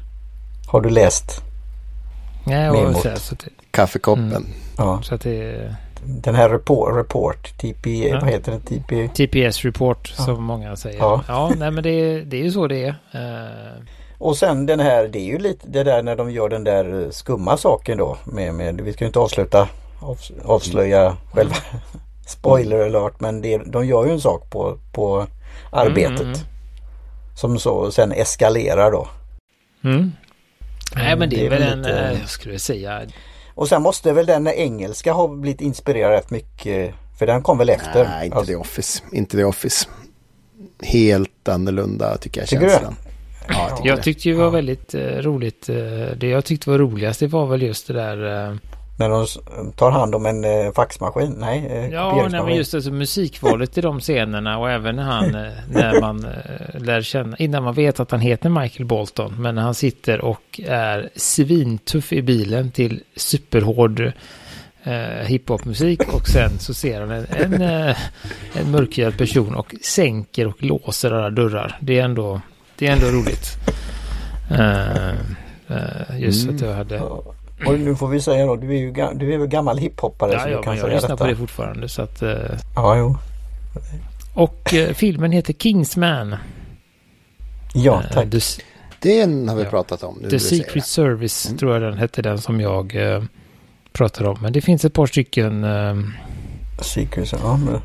Har 0.67 0.81
du 0.81 0.91
läst? 0.91 1.43
Nej, 2.47 2.71
och 2.71 2.77
Memot. 2.77 2.97
så, 3.03 3.17
så, 3.17 3.35
att, 3.35 3.39
det- 3.41 3.51
Kaffekoppen. 3.71 4.27
Mm. 4.29 4.47
Ja, 4.79 5.01
så 5.03 5.15
att 5.15 5.21
det 5.21 5.75
den 6.05 6.35
här 6.35 6.49
report, 6.49 6.97
report 6.97 7.59
TP, 7.59 8.09
Ja. 8.09 8.19
vad 8.21 8.31
heter 8.31 8.53
det? 8.53 8.59
TP? 8.61 9.09
TPS 9.09 9.65
report 9.65 10.15
Ja. 10.19 10.25
som 10.25 10.45
många 10.45 10.77
säger. 10.77 10.99
Ja. 10.99 11.25
Ja, 11.29 11.53
nej 11.59 11.71
men 11.71 11.83
det, 11.85 12.21
det 12.21 12.37
är 12.37 12.43
ju 12.45 12.51
så 12.51 12.67
det 12.67 12.85
är. 12.85 12.89
Eh, 13.13 13.83
Och 14.19 14.37
sen 14.37 14.67
den 14.67 14.81
här, 14.81 15.09
det 15.09 15.19
är 15.19 15.25
ju 15.27 15.39
lite 15.39 15.67
det 15.69 15.85
där 15.85 16.03
när 16.03 16.17
de 16.17 16.31
gör 16.31 16.49
den 16.49 16.65
där 16.65 17.09
skumma 17.11 17.57
saken 17.57 17.99
då. 17.99 18.17
Med, 18.25 18.55
med, 18.55 18.81
vi 18.81 18.93
ska 18.93 19.05
ju 19.05 19.07
inte 19.07 19.19
avsluta, 19.19 19.69
av, 20.01 20.19
avslöja 20.45 21.17
själva 21.33 21.55
spoiler 22.27 22.79
alert. 22.87 23.21
Men 23.21 23.41
det, 23.43 23.59
de 23.67 23.87
gör 23.87 24.07
ju 24.07 24.13
en 24.13 24.21
sak 24.21 24.51
på, 24.51 24.79
på 24.93 25.27
arbetet. 25.71 26.21
Mm, 26.21 26.33
mm. 26.33 26.39
Som 27.37 27.59
så 27.59 27.91
sen 27.91 28.13
eskalerar 28.13 28.91
då. 28.91 29.09
Mm. 29.85 30.13
Nej 30.97 31.17
men 31.17 31.31
det 31.31 31.37
är, 31.37 31.41
Det 31.51 31.57
är 31.57 31.61
väl 31.61 31.63
en, 31.73 31.79
lite- 31.83 31.99
eh, 31.99 32.19
jag 32.21 32.29
skulle 32.29 32.59
säga, 32.59 33.01
Och 33.55 33.69
sen 33.69 33.83
måste 33.83 34.13
väl 34.13 34.27
den 34.27 34.47
engelska 34.49 35.13
ha 35.13 35.29
blivit 35.29 35.61
inspirerad 35.61 36.11
rätt 36.13 36.31
mycket. 36.31 36.95
För 37.19 37.27
den 37.27 37.43
kom 37.43 37.59
väl 37.59 37.69
efter. 37.69 38.05
Nej, 38.05 38.25
inte 38.25 38.37
Alltså, 38.37 38.53
The 38.53 38.57
Office. 38.57 39.03
Inte 39.13 39.37
The 39.37 39.45
Office. 39.45 39.89
Helt 40.83 41.49
annorlunda 41.49 42.17
tycker 42.17 42.41
jag 42.41 42.49
Tycker 42.49 42.65
du 42.65 42.71
känslan. 42.71 42.97
Ja, 43.49 43.69
jag 43.69 43.77
tycker 43.77 43.89
jag 43.91 44.03
tyckte 44.03 44.29
det 44.29 44.35
var 44.35 44.45
Ja. 44.45 44.51
väldigt 44.51 44.95
eh, 44.95 45.01
roligt. 45.01 45.69
eh, 45.69 45.77
det 46.17 46.29
jag 46.29 46.45
tyckte 46.45 46.71
var 46.71 46.79
roligast 46.79 47.21
det 47.21 47.27
var 47.27 47.47
väl 47.47 47.63
just 47.63 47.87
det 47.87 47.93
där. 47.93 48.49
eh, 48.51 48.57
När 48.97 49.09
de 49.09 49.27
tar 49.73 49.91
hand 49.91 50.15
om 50.15 50.27
en 50.27 50.45
eh, 50.45 50.73
faxmaskin. 50.73 51.35
Nej, 51.39 51.67
eh, 51.71 51.89
ja, 51.89 52.29
nej, 52.31 52.43
men 52.45 52.57
just 52.57 52.75
alltså, 52.75 52.91
musikvalet 52.91 53.79
i 53.79 53.81
de 53.81 54.01
scenerna 54.01 54.59
och 54.59 54.71
även 54.71 54.99
han, 54.99 55.35
eh, 55.35 55.53
när 55.71 56.01
man 56.01 56.25
eh, 56.25 56.81
lär 56.81 57.03
känna, 57.03 57.37
innan 57.37 57.63
man 57.63 57.75
vet 57.75 58.01
att 58.01 58.11
han 58.11 58.21
heter 58.21 58.49
Michael 58.49 58.87
Bolton. 58.87 59.35
Men 59.39 59.55
när 59.55 59.63
han 59.63 59.75
sitter 59.75 60.21
och 60.21 60.61
är 60.67 61.11
svintuff 61.17 62.13
i 62.13 62.23
bilen 62.23 62.71
till 62.71 63.03
superhård 63.17 64.13
eh, 64.83 64.93
hiphopmusik 65.27 66.15
och 66.15 66.29
sen 66.29 66.59
så 66.59 66.75
ser 66.75 67.01
han 67.01 67.11
en, 67.11 67.27
en, 67.31 67.63
eh, 67.63 67.97
en 68.55 68.71
mörkhyad 68.71 69.19
person 69.19 69.55
och 69.55 69.75
sänker 69.83 70.47
och 70.47 70.63
låser 70.63 71.11
alla 71.11 71.31
dörrar. 71.31 71.79
Det 71.81 71.99
är 71.99 72.05
ändå, 72.05 72.41
det 72.79 72.87
är 72.87 72.93
ändå 72.93 73.07
roligt. 73.07 73.57
Eh, 74.51 75.09
eh, 75.69 76.19
just 76.21 76.43
Mm. 76.45 76.55
att 76.57 76.61
jag 76.63 76.75
hade... 76.75 77.03
Och 77.67 77.81
nu 77.81 77.97
får 77.97 78.09
vi 78.09 78.21
säga 78.21 78.47
då, 78.47 78.57
du 78.57 78.69
är 78.77 78.79
ju 78.79 78.93
du 79.15 79.35
är 79.35 79.39
väl 79.39 79.47
gammal 79.49 79.79
hiphoppare 79.79 80.33
Ja, 80.33 80.41
så 80.43 80.49
ja, 80.49 80.57
du 80.57 80.63
kan 80.63 80.77
jag 80.77 80.91
lyssnar 80.91 81.09
detta. 81.09 81.25
på 81.25 81.31
det 81.31 81.37
fortfarande 81.37 81.89
så 81.89 82.03
att... 82.03 82.23
eh, 82.23 82.31
Ja, 82.77 82.97
jo. 82.97 83.17
Och 84.35 84.75
eh, 84.75 84.93
filmen 84.95 85.33
heter 85.33 85.53
Kingsman. 85.53 86.37
Ja, 87.75 88.03
Eh, 88.05 88.11
tack. 88.13 88.31
The, 88.31 88.39
Den 89.21 89.49
har 89.49 89.57
vi 89.57 89.63
Ja. 89.63 89.71
pratat 89.71 90.03
om. 90.03 90.15
Nu 90.21 90.29
The 90.31 90.37
du 90.37 90.41
Secret. 90.41 90.87
Service 90.87 91.47
Mm. 91.47 91.59
tror 91.59 91.73
jag 91.73 91.83
den 91.83 91.99
hette, 91.99 92.23
den 92.23 92.39
som 92.39 92.61
jag 92.61 92.97
eh, 93.15 93.23
pratade 93.93 94.29
om. 94.31 94.39
Men 94.43 94.53
det 94.53 94.61
finns 94.61 94.85
ett 94.85 94.93
par 94.95 95.07
stycken... 95.07 95.65
Eh, 95.65 95.97
Secrets, 96.81 97.33
ja 97.33 97.57
men, 97.57 97.81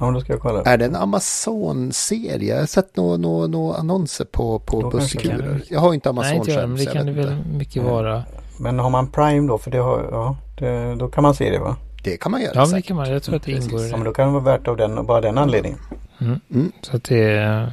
ja 0.00 0.10
då 0.10 0.20
ska 0.20 0.32
jag 0.32 0.40
kolla. 0.42 0.62
Är 0.62 0.78
det 0.78 0.84
en 0.84 0.96
Amazon-serie? 0.96 2.54
Jag 2.54 2.60
har 2.62 2.66
sett 2.66 2.96
några 2.96 3.16
nå, 3.16 3.46
nå 3.46 3.72
annonser 3.72 4.24
på, 4.24 4.58
på 4.58 4.90
busskurer. 4.90 5.60
Jag 5.70 5.80
har 5.80 5.94
inte 5.94 6.08
Amazon 6.10 6.28
nej, 6.30 6.38
inte 6.38 6.50
jag, 6.50 6.68
men 6.68 6.78
det 6.78 6.86
kan 6.86 7.06
det 7.06 7.12
väl 7.12 7.36
mycket 7.52 7.82
vara. 7.82 8.22
Men 8.60 8.78
har 8.78 8.90
man 8.90 9.06
Prime 9.10 9.48
då, 9.48 9.58
för 9.58 9.70
det 9.70 9.78
har, 9.78 10.08
ja, 10.10 10.36
det, 10.58 10.94
då 10.94 11.08
kan 11.08 11.22
man 11.22 11.34
se 11.34 11.50
det 11.50 11.58
va? 11.58 11.76
Det 12.02 12.16
kan 12.16 12.32
man 12.32 12.40
göra. 12.42 12.52
Ja, 12.54 12.60
det 12.60 12.66
säkert. 12.66 12.86
kan 12.86 12.96
man. 12.96 13.10
Jag 13.12 13.22
tror 13.22 13.36
att 13.36 13.42
det 13.42 13.52
Precis. 13.54 13.70
ingår 13.72 13.84
i 13.86 13.88
Ja, 13.90 13.96
men 13.96 14.00
det. 14.04 14.10
då 14.10 14.14
kan 14.14 14.26
det 14.26 14.32
vara 14.32 14.44
värt 14.58 14.68
av 14.68 14.76
den, 14.76 15.06
bara 15.06 15.20
den 15.20 15.38
anledningen. 15.38 15.78
Mm. 16.20 16.40
Mm. 16.54 16.72
Så 16.82 16.96
att 16.96 17.04
det... 17.04 17.72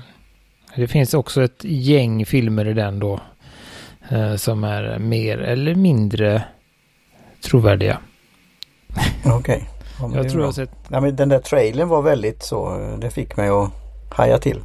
Det 0.76 0.88
finns 0.88 1.13
också 1.13 1.43
ett 1.43 1.63
gäng 1.63 2.26
filmer 2.26 2.67
i 2.67 2.73
den 2.73 3.00
då. 3.00 3.19
Eh, 4.10 4.36
som 4.36 4.63
är 4.63 5.00
mer 5.00 5.38
eller 5.38 5.76
mindre 5.76 6.43
trovärdiga. 7.41 7.97
Okej. 9.26 9.69
Ja, 10.00 10.08
men 10.08 10.12
det 10.12 10.17
Jag 10.17 10.30
tror 10.30 10.41
jag 10.41 10.47
har 10.47 10.54
sett... 10.54 10.71
Nej, 10.88 11.02
men 11.02 11.15
den 11.15 11.30
där 11.30 11.39
trailern 11.39 11.88
var 11.88 12.02
väldigt 12.02 12.43
så, 12.43 12.78
det 13.02 13.10
fick 13.10 13.38
mig 13.38 13.50
att 13.50 13.69
haja 14.10 14.38
till. 14.38 14.62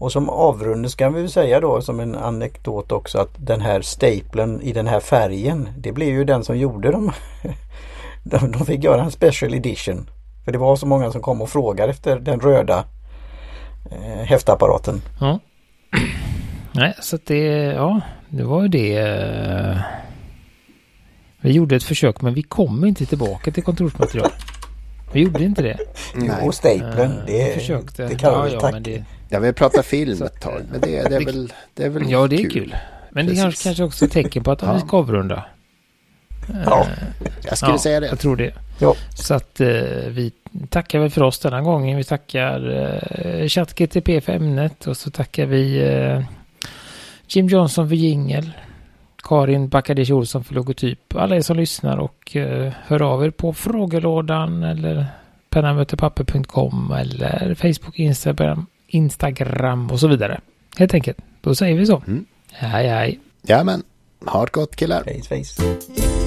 Och 0.00 0.12
som 0.12 0.28
avrundning 0.28 0.90
ska 0.90 1.08
vi 1.10 1.28
säga 1.28 1.60
då 1.60 1.80
som 1.82 2.00
en 2.00 2.14
anekdot 2.14 2.92
också 2.92 3.18
att 3.18 3.30
den 3.36 3.60
här 3.60 3.80
staplen 3.82 4.60
i 4.62 4.72
den 4.72 4.86
här 4.86 5.00
färgen 5.00 5.68
det 5.78 5.92
blev 5.92 6.08
ju 6.08 6.24
den 6.24 6.44
som 6.44 6.58
gjorde 6.58 6.90
dem. 6.90 7.12
De, 8.24 8.52
de 8.52 8.66
fick 8.66 8.84
göra 8.84 9.02
en 9.02 9.10
special 9.10 9.54
edition. 9.54 10.10
För 10.44 10.52
det 10.52 10.58
var 10.58 10.76
så 10.76 10.86
många 10.86 11.12
som 11.12 11.20
kom 11.22 11.42
och 11.42 11.48
frågade 11.50 11.90
efter 11.90 12.18
den 12.18 12.40
röda 12.40 12.84
eh, 13.90 14.24
häftapparaten. 14.24 15.02
Ja. 15.20 15.38
Nej, 16.72 16.94
så 17.00 17.16
att 17.16 17.26
det... 17.26 17.44
Ja, 17.64 18.00
det 18.28 18.42
var 18.44 18.62
ju 18.62 18.68
det. 18.68 18.96
eh, 18.98 19.76
Vi 21.40 21.52
gjorde 21.52 21.76
ett 21.76 21.82
försök, 21.84 22.20
men 22.22 22.34
vi 22.34 22.42
kom 22.42 22.84
inte 22.84 23.06
tillbaka 23.06 23.50
till 23.50 23.62
kontorsmaterial. 23.62 24.30
Vi 25.12 25.20
gjorde 25.20 25.44
inte 25.44 25.62
det. 25.62 25.78
Nej. 26.14 26.46
Och 26.46 26.54
stapeln, 26.54 27.12
Eh, 27.18 27.24
det, 27.26 27.54
försökte. 27.54 28.06
det 28.06 28.14
kan 28.14 28.32
ja, 28.32 28.42
vi 28.42 28.52
ja, 28.52 28.60
tack. 28.60 28.86
Men 29.30 29.32
det, 29.32 29.36
Ja, 29.36 29.40
vi 29.40 29.46
har 29.46 29.52
pratat 29.52 29.86
film 29.96 30.22
ett 30.22 30.40
tag. 30.40 30.62
Men 30.72 30.80
det, 30.80 30.86
det, 30.86 30.96
är, 30.98 31.18
det- 31.20 31.24
väl, 31.24 31.52
det 31.74 31.84
är 31.84 31.88
väl 31.88 32.10
ja, 32.10 32.26
det 32.26 32.36
är 32.36 32.50
kul. 32.50 32.76
Men 33.10 33.26
det 33.26 33.30
Precis. 33.30 33.42
kanske, 33.42 33.62
kanske 33.64 33.84
också 33.84 34.04
är 34.04 34.08
tecken 34.08 34.44
på 34.44 34.50
att 34.52 34.62
vi 34.76 34.80
ska 34.80 34.96
avrunda. 34.98 35.44
Ja. 36.64 36.80
Eh, 36.80 37.28
Jag 37.44 37.56
skulle 37.58 37.72
ja, 37.72 37.78
säga 37.78 38.00
det. 38.00 38.06
Jag 38.06 38.18
tror 38.18 38.36
det. 38.36 38.54
Ja. 38.78 38.94
Så 39.14 39.34
att 39.34 39.60
eh, 39.60 39.68
vi 40.08 40.32
tackar 40.68 40.98
väl 40.98 41.10
för 41.10 41.22
oss 41.22 41.38
denna 41.38 41.60
gången. 41.60 41.96
Vi 41.96 42.04
tackar 42.04 42.70
eh, 43.40 43.48
ChatGTP 43.48 44.20
för 44.20 44.32
ämnet 44.32 44.86
och 44.86 44.96
så 44.96 45.10
tackar 45.10 45.46
vi 45.46 45.78
eh, 45.78 46.22
Jim 47.28 47.46
Johnson 47.48 47.88
för 47.88 47.96
jingel. 47.96 48.50
Karin 49.22 49.68
Backadic 49.68 50.10
Olsson 50.10 50.44
för 50.44 50.54
logotyp. 50.54 51.14
Alla 51.16 51.36
er 51.36 51.40
som 51.40 51.56
lyssnar 51.56 51.96
och 51.96 52.36
eh, 52.36 52.72
hör 52.86 53.02
av 53.02 53.24
er 53.24 53.30
på 53.30 53.52
frågelådan 53.52 54.62
eller 54.62 55.06
pennamötepapper.com 55.50 56.92
eller 56.98 57.54
Facebook, 57.54 57.98
Instagram, 57.98 58.66
Instagram 58.90 59.90
och 59.90 60.00
så 60.00 60.08
vidare. 60.08 60.40
Helt 60.76 60.94
enkelt. 60.94 61.18
Då 61.40 61.54
säger 61.54 61.78
vi 61.78 61.86
så. 61.86 62.02
Mm. 62.06 62.24
Hej 62.52 62.88
hej. 62.88 63.20
Ja, 63.42 63.64
men 63.64 63.82
ha 64.26 64.44
det 64.44 64.52
gott 64.52 64.76
killar. 64.76 65.04
Face, 65.04 65.44
face. 65.44 66.19